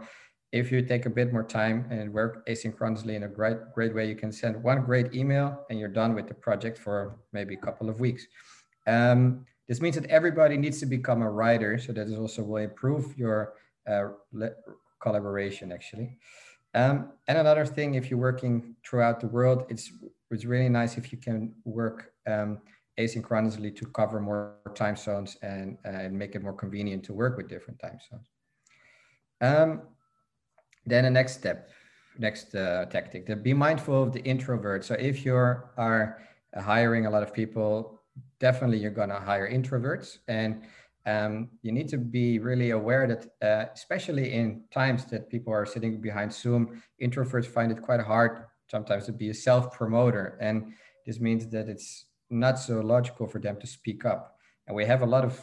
[0.53, 4.09] If you take a bit more time and work asynchronously in a great, great way,
[4.09, 7.59] you can send one great email and you're done with the project for maybe a
[7.59, 8.27] couple of weeks.
[8.87, 11.79] Um, this means that everybody needs to become a writer.
[11.79, 13.55] So that is also will improve your
[13.89, 14.09] uh,
[15.01, 16.19] collaboration actually.
[16.75, 19.91] Um, and another thing, if you're working throughout the world, it's
[20.31, 22.59] it's really nice if you can work um,
[22.99, 27.49] asynchronously to cover more time zones and, and make it more convenient to work with
[27.49, 28.29] different time zones.
[29.41, 29.83] Um,
[30.85, 31.71] then the next step,
[32.19, 34.85] next uh, tactic, be mindful of the introvert.
[34.85, 36.19] So if you are
[36.59, 37.96] hiring a lot of people,
[38.41, 40.63] definitely you're going to hire introverts and
[41.07, 45.65] um, you need to be really aware that, uh, especially in times that people are
[45.65, 50.37] sitting behind Zoom, introverts find it quite hard sometimes to be a self promoter.
[50.41, 50.73] And
[51.07, 54.37] this means that it's not so logical for them to speak up.
[54.67, 55.41] And we have a lot of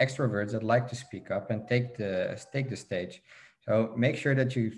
[0.00, 3.22] extroverts that like to speak up and take the take the stage.
[3.60, 4.72] So make sure that you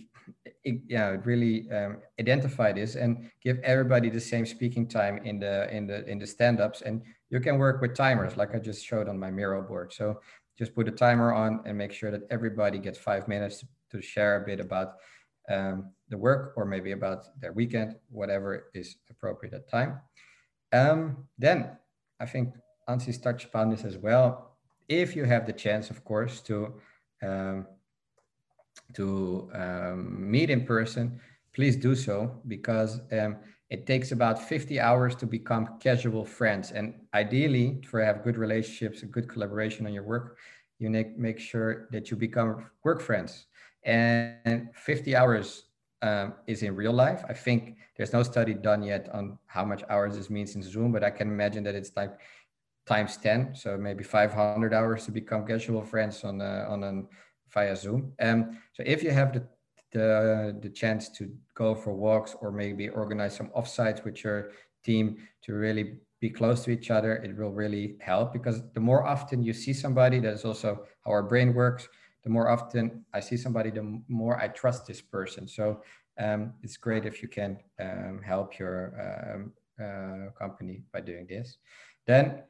[0.65, 5.87] yeah really um, identify this and give everybody the same speaking time in the in
[5.87, 9.19] the in the stand-ups and you can work with timers like i just showed on
[9.19, 10.19] my miro board so
[10.59, 14.43] just put a timer on and make sure that everybody gets five minutes to share
[14.43, 14.95] a bit about
[15.51, 20.01] um, the work or maybe about their weekend, whatever is appropriate at time.
[20.73, 21.77] Um, then
[22.21, 22.55] I think
[22.89, 24.57] Ansis touched upon this as well.
[24.89, 26.75] If you have the chance, of course, to
[27.23, 27.67] um,
[28.95, 31.21] to um, meet in person,
[31.53, 33.37] please do so because um,
[33.71, 36.71] it takes about 50 hours to become casual friends.
[36.73, 40.39] And ideally, to have good relationships, a good collaboration on your work,
[40.79, 43.47] you make, make sure that you become work friends
[43.85, 45.65] and 50 hours
[46.03, 47.25] um, is in real life.
[47.29, 50.93] I think there's no study done yet on how much hours this means in Zoom,
[50.93, 52.19] but I can imagine that it's like
[52.87, 57.09] times 10, so maybe 500 hours to become casual friends on on an
[57.53, 58.13] via Zoom.
[58.21, 59.47] Um, so if you have the,
[59.93, 64.51] the the chance to go for walks or maybe organize some offsites with your
[64.85, 69.07] team to really be close to each other, it will really help because the more
[69.07, 71.89] often you see somebody, that is also how our brain works
[72.25, 75.47] the more often I see somebody, the more I trust this person.
[75.47, 75.83] So
[76.19, 81.59] um, it's great if you can um, help your um, uh, company by doing this.
[82.07, 82.43] Then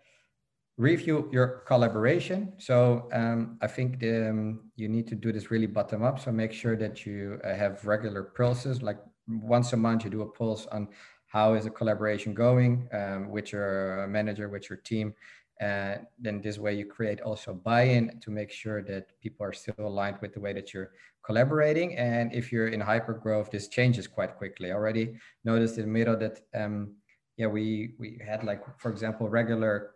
[0.77, 2.53] review your collaboration.
[2.59, 6.19] So um, I think the, um, you need to do this really bottom up.
[6.19, 8.99] So make sure that you uh, have regular pulses, like
[9.29, 10.89] once a month you do a pulse on
[11.29, 15.15] how is the collaboration going um, with your manager, with your team,
[15.61, 19.75] And then this way you create also buy-in to make sure that people are still
[19.79, 20.91] aligned with the way that you're
[21.25, 21.97] collaborating.
[21.97, 24.73] And if you're in hyper growth, this changes quite quickly.
[24.73, 26.95] Already noticed in Miro that um,
[27.37, 29.91] yeah, we we had like for example regular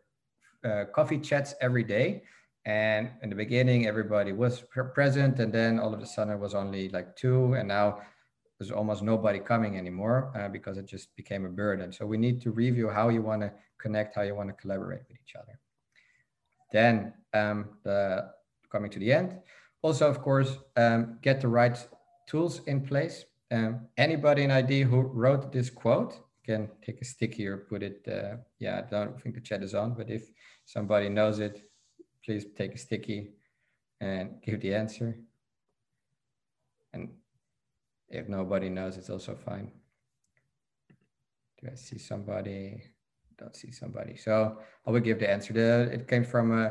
[0.65, 2.23] uh, coffee chats every day.
[2.65, 6.55] And in the beginning, everybody was present, and then all of a sudden it was
[6.55, 8.01] only like two, and now
[8.59, 11.93] there's almost nobody coming anymore uh, because it just became a burden.
[11.93, 15.03] So we need to review how you want to connect, how you want to collaborate
[15.09, 15.59] with each other.
[16.73, 18.31] Then um, the
[18.71, 19.39] coming to the end.
[19.83, 21.79] Also, of course, um, get the right
[22.27, 23.25] tools in place.
[23.51, 27.99] Um, anybody in ID who wrote this quote can take a sticky or put it.
[28.09, 30.25] Uh, yeah, I don't think the chat is on, but if
[30.65, 31.57] somebody knows it,
[32.25, 33.21] please take a sticky
[34.01, 35.09] and give the answer.
[36.95, 37.11] And
[38.09, 39.71] if nobody knows, it's also fine.
[41.61, 42.83] Do I see somebody?
[43.39, 44.17] Don't see somebody.
[44.17, 45.53] So I will give the answer.
[45.53, 46.71] The, it came from uh,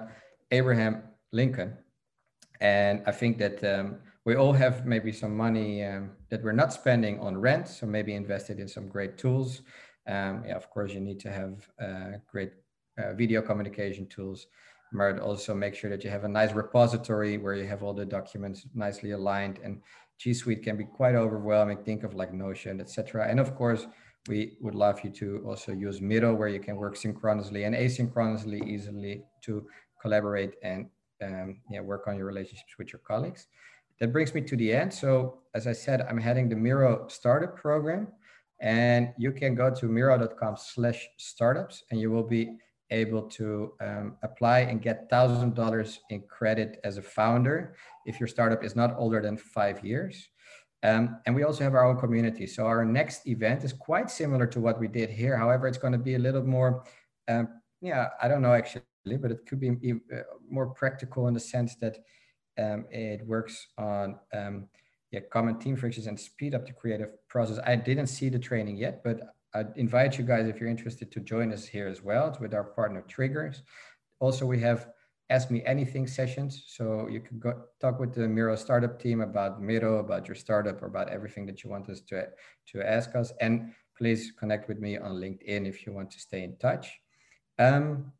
[0.50, 1.78] Abraham Lincoln.
[2.60, 6.74] And I think that um, we all have maybe some money um, that we're not
[6.74, 7.66] spending on rent.
[7.70, 9.62] So maybe invested in some great tools.
[10.06, 12.52] Um, yeah, of course, you need to have uh, great
[13.00, 14.48] uh, video communication tools.
[14.92, 18.06] But also make sure that you have a nice repository where you have all the
[18.06, 19.82] documents nicely aligned and
[20.18, 21.78] G Suite can be quite overwhelming.
[21.78, 23.28] Think of like Notion, etc.
[23.30, 23.88] And of course,
[24.28, 28.68] we would love you to also use Miro, where you can work synchronously and asynchronously
[28.68, 29.66] easily to
[30.02, 30.90] collaborate and
[31.22, 33.48] um, yeah, work on your relationships with your colleagues.
[34.00, 34.93] That brings me to the end.
[34.93, 38.08] So as I said, I'm heading the Miro startup program
[38.60, 42.58] and you can go to miro.com slash startups and you will be
[42.89, 47.76] able to um, apply and get thousand dollars in credit as a founder
[48.06, 50.30] if your startup is not older than five years.
[50.84, 52.48] Um, and we also have our own community.
[52.48, 55.36] So our next event is quite similar to what we did here.
[55.36, 56.84] However, it's going to be a little more,
[57.28, 57.50] um,
[57.82, 60.20] yeah, I don't know actually, but it could be uh,
[60.50, 61.98] more practical in the sense that
[62.58, 64.68] um, it works on um,
[65.12, 67.60] yeah, common team frictions and speed up the creative process.
[67.66, 69.20] I didn't see the training yet, but
[69.53, 72.64] I invite you guys if you're interested to join us here as well with our
[72.64, 73.64] partner Triggers.
[74.20, 74.88] Also, we have
[75.30, 76.64] Ask Me Anything sessions.
[76.68, 80.82] So you can go talk with the Miro startup team about Miro, about your startup,
[80.82, 82.28] or about everything that you want us to,
[82.74, 83.32] to ask us.
[83.41, 86.99] And please connect with me on LinkedIn if you want to stay in touch.
[87.60, 88.12] Um,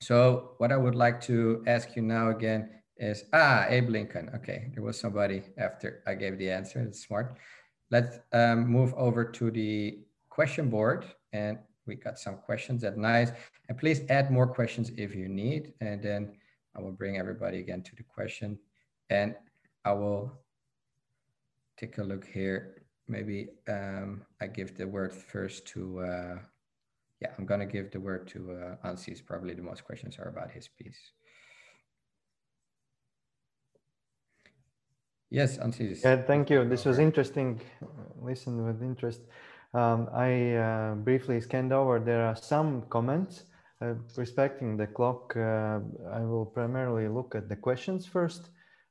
[0.00, 4.30] so what I would like to ask you now again is, ah, Abe Lincoln.
[4.34, 6.80] Okay, there was somebody after I gave the answer.
[6.80, 7.36] it's smart.
[7.90, 13.30] Let's um, move over to the question board and we got some questions that nice
[13.68, 16.32] and please add more questions if you need and then
[16.76, 18.58] i will bring everybody again to the question.
[19.10, 19.34] And
[19.84, 20.32] i will
[21.76, 22.82] take a look here.
[23.08, 26.38] Maybe um, i give the word first to uh,
[27.20, 30.50] yeah i'm gonna give the word to uh, ansis probably the most questions are about
[30.50, 31.00] his piece
[35.30, 37.60] yes ansis yeah thank you this was interesting
[38.22, 39.20] listen with interest
[39.74, 42.00] um, I uh, briefly scanned over.
[42.00, 43.44] There are some comments.
[43.80, 45.78] Uh, respecting the clock, uh,
[46.10, 48.48] I will primarily look at the questions first.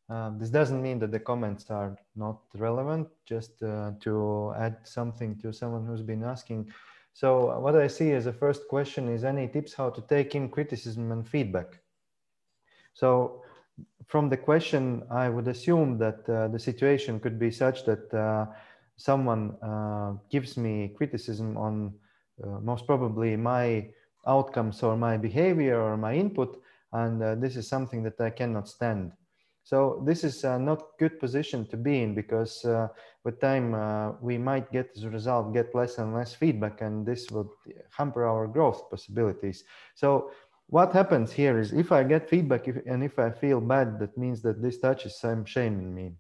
[0.10, 5.38] Um, this doesn't mean that the comments are not relevant, just uh, to add something
[5.40, 6.72] to someone who's been asking.
[7.12, 10.48] So what I see as a first question is any tips how to take in
[10.48, 11.82] criticism and feedback?
[12.94, 13.42] So
[14.08, 18.46] from the question, I would assume that uh, the situation could be such that uh,
[18.96, 21.94] someone uh, gives me criticism on
[22.44, 23.90] uh, most probably my
[24.26, 26.62] outcomes or my behavior or my input
[26.94, 29.12] and uh, this is something that i cannot stand.
[29.64, 32.66] So this is uh, not good position to be in because
[33.26, 33.76] with time
[34.22, 37.50] we might get as a result get less and less feedback and this would
[37.92, 39.66] hamper our growth possibilities.
[39.96, 40.32] So
[40.68, 44.18] what happens here is if i get feedback if, and if i feel bad that
[44.18, 46.12] means that this touches some shame in me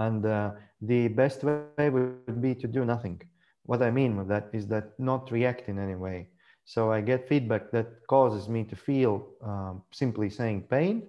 [0.00, 0.50] and uh,
[0.80, 3.20] the best way would be to do nothing.
[3.64, 6.28] What I mean with that is that not react in any way.
[6.64, 11.08] So I get feedback that causes me to feel um, simply saying pain,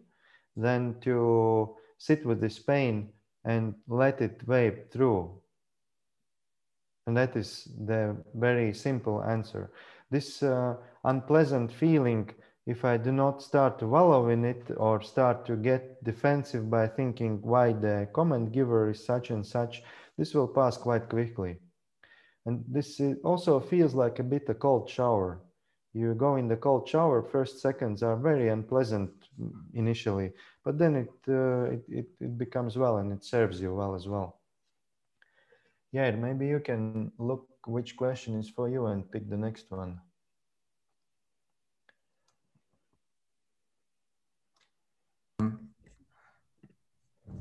[0.56, 3.10] then to sit with this pain
[3.46, 5.32] and let it wave through.
[7.08, 9.72] And that is the very simple answer.
[10.12, 10.76] This uh,
[11.06, 12.30] unpleasant feeling
[12.68, 16.88] if I do not start to wallow in it or start to get defensive by
[16.88, 19.82] thinking why the comment giver is such and such,
[20.18, 21.58] this will pass quite quickly.
[22.46, 25.42] And this also feels like a bit a cold shower.
[25.94, 29.12] You go in the cold shower, first seconds are very unpleasant
[29.74, 30.32] initially,
[30.64, 34.08] but then it, uh, it, it, it becomes well and it serves you well as
[34.08, 34.40] well.
[35.92, 40.00] Yeah, maybe you can look which question is for you and pick the next one.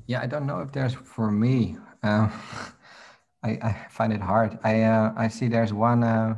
[0.06, 1.76] Yeah, I don't know if there's for me.
[2.02, 2.32] Um,
[3.42, 4.58] I, I, find it hard.
[4.64, 6.02] I uh, I see there's one.
[6.02, 6.34] Uh,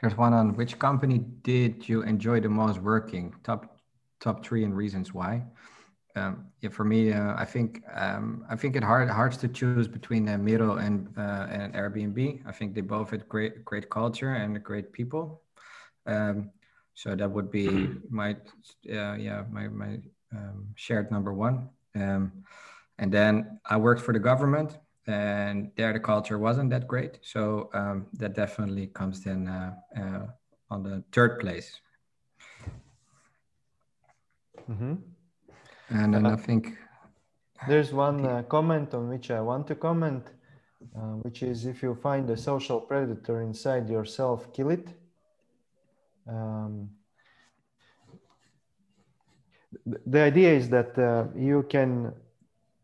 [0.00, 3.34] there's one on which company did you enjoy the most working?
[3.44, 3.78] Top
[4.20, 5.44] top three and reasons why.
[6.16, 9.86] Um, yeah, for me, uh, I think um, I think it hard hard to choose
[9.86, 12.42] between uh, Miro and uh, and Airbnb.
[12.46, 15.42] I think they both had great great culture and great people.
[16.06, 16.50] Um,
[16.94, 18.32] so that would be my
[18.92, 20.00] uh, yeah my my
[20.36, 21.68] um, shared number one.
[21.94, 22.44] Um,
[22.98, 27.18] and then I worked for the government, and there the culture wasn't that great.
[27.22, 30.26] So um, that definitely comes then uh, uh,
[30.70, 31.80] on the third place.
[34.70, 34.94] Mm-hmm.
[35.90, 36.76] And then uh, I think
[37.68, 40.24] there's one uh, comment on which I want to comment,
[40.96, 44.88] uh, which is if you find a social predator inside yourself, kill it.
[46.28, 46.90] Um,
[49.84, 52.12] the idea is that uh, you can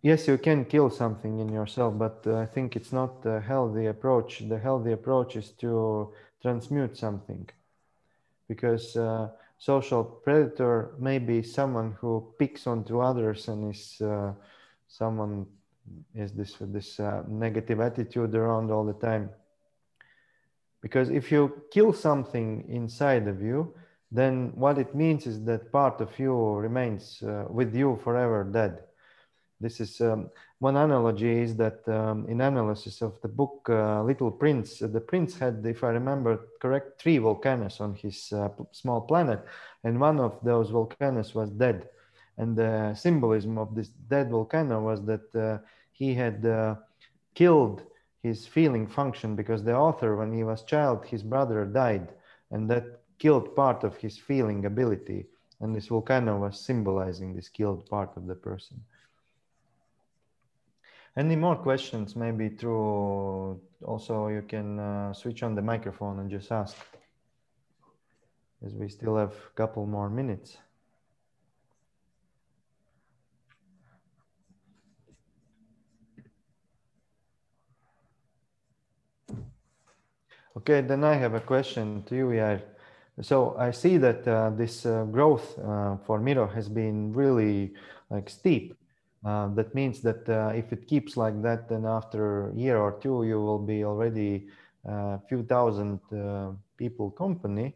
[0.03, 3.87] yes you can kill something in yourself but uh, i think it's not a healthy
[3.87, 7.49] approach the healthy approach is to transmute something
[8.49, 9.29] because uh,
[9.59, 14.33] social predator may be someone who picks onto others and is uh,
[14.89, 15.47] someone
[16.15, 19.31] is this this uh, negative attitude around all the time.
[20.83, 23.75] Because if you kill something inside of you
[24.11, 28.85] then what it means is that part of you remains uh, with you forever dead.
[29.61, 34.31] This is um, one analogy is that um, in analysis of the book uh, Little
[34.31, 39.03] Prince, uh, the prince had, if I remember correct, three volcanoes on his uh, small
[39.03, 39.45] planet,
[39.85, 41.89] and one of those volcanoes was dead.
[42.39, 45.59] And the symbolism of this dead volcano was that uh,
[45.93, 46.77] he had uh,
[47.35, 47.83] killed
[48.23, 52.09] his feeling function because the author, when he was child, his brother died,
[52.51, 55.27] and that killed part of his feeling ability.
[55.61, 58.81] And this volcano was symbolizing this killed part of the person.
[61.17, 62.15] Any more questions?
[62.15, 66.77] Maybe through also you can uh, switch on the microphone and just ask,
[68.65, 70.59] as we still have a couple more minutes.
[80.59, 82.63] Okay, then I have a question to you, Yair.
[83.23, 87.73] So I see that uh, this uh, growth uh, for Miro has been really
[88.11, 88.75] like steep
[89.27, 92.93] uh, that means that uh, if it keeps like that, then after a year or
[92.93, 94.47] two, you will be already
[94.87, 97.75] a uh, few thousand uh, people company.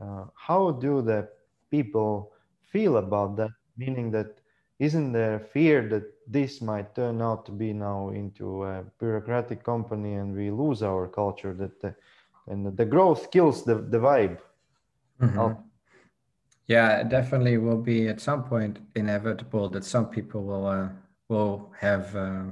[0.00, 1.26] Uh, how do the
[1.70, 3.50] people feel about that?
[3.78, 4.40] Meaning that
[4.78, 10.14] isn't there fear that this might turn out to be now into a bureaucratic company
[10.14, 11.94] and we lose our culture that the,
[12.48, 14.38] and the growth kills the, the vibe.
[15.22, 15.38] Mm-hmm.
[16.66, 20.88] Yeah, it definitely will be at some point inevitable that some people will uh,
[21.28, 22.44] will have uh,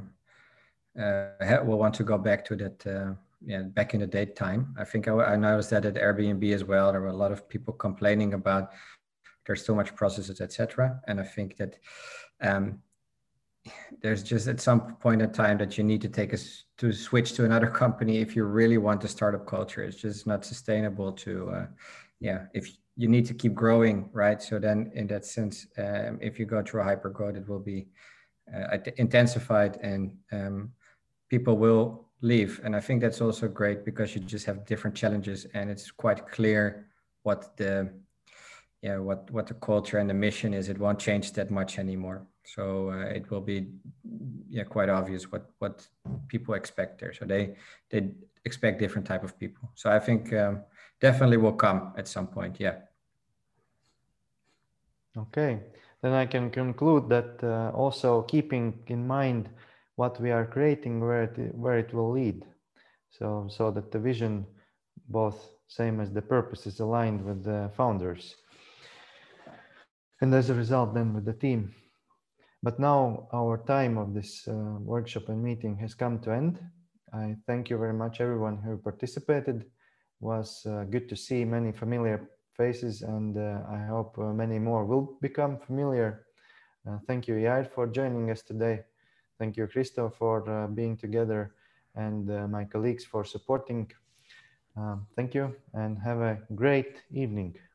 [1.00, 3.14] uh, will want to go back to that uh,
[3.44, 4.74] yeah back in the date time.
[4.78, 6.92] I think I, I, noticed that at Airbnb as well.
[6.92, 8.72] There were a lot of people complaining about
[9.46, 11.00] there's too much processes, etc.
[11.08, 11.78] And I think that
[12.42, 12.80] um,
[14.02, 17.32] there's just at some point in time that you need to take us to switch
[17.34, 19.82] to another company if you really want a startup culture.
[19.82, 21.66] It's just not sustainable to uh,
[22.20, 24.42] yeah if you need to keep growing, right?
[24.42, 27.60] So then, in that sense, um, if you go through a hyper growth, it will
[27.60, 27.86] be
[28.54, 30.72] uh, intensified, and um,
[31.30, 32.60] people will leave.
[32.64, 36.28] And I think that's also great because you just have different challenges, and it's quite
[36.28, 36.88] clear
[37.22, 37.90] what the
[38.82, 40.68] yeah what what the culture and the mission is.
[40.68, 42.26] It won't change that much anymore.
[42.44, 43.68] So uh, it will be
[44.50, 45.88] yeah quite obvious what what
[46.28, 47.14] people expect there.
[47.14, 47.56] So they
[47.88, 48.10] they
[48.44, 49.70] expect different type of people.
[49.74, 50.32] So I think.
[50.34, 50.64] Um,
[51.02, 52.60] definitely will come at some point.
[52.60, 52.76] Yeah.
[55.18, 55.60] Okay,
[56.00, 59.50] then I can conclude that uh, also keeping in mind
[59.96, 62.46] what we are creating, where it where it will lead,
[63.10, 64.46] so so that the vision,
[65.08, 65.36] both
[65.68, 68.36] same as the purpose, is aligned with the founders,
[70.22, 71.74] and as a result, then with the team.
[72.62, 76.58] But now our time of this uh, workshop and meeting has come to end.
[77.12, 79.64] I thank you very much, everyone who participated
[80.22, 84.84] was uh, good to see many familiar faces and uh, I hope uh, many more
[84.86, 86.24] will become familiar.
[87.06, 88.80] thank you, Yair, for joining us today.
[89.38, 91.54] Thank you, Christo, for being together
[91.94, 93.90] and my colleagues for supporting.
[94.76, 97.71] Um, thank you and have a great evening.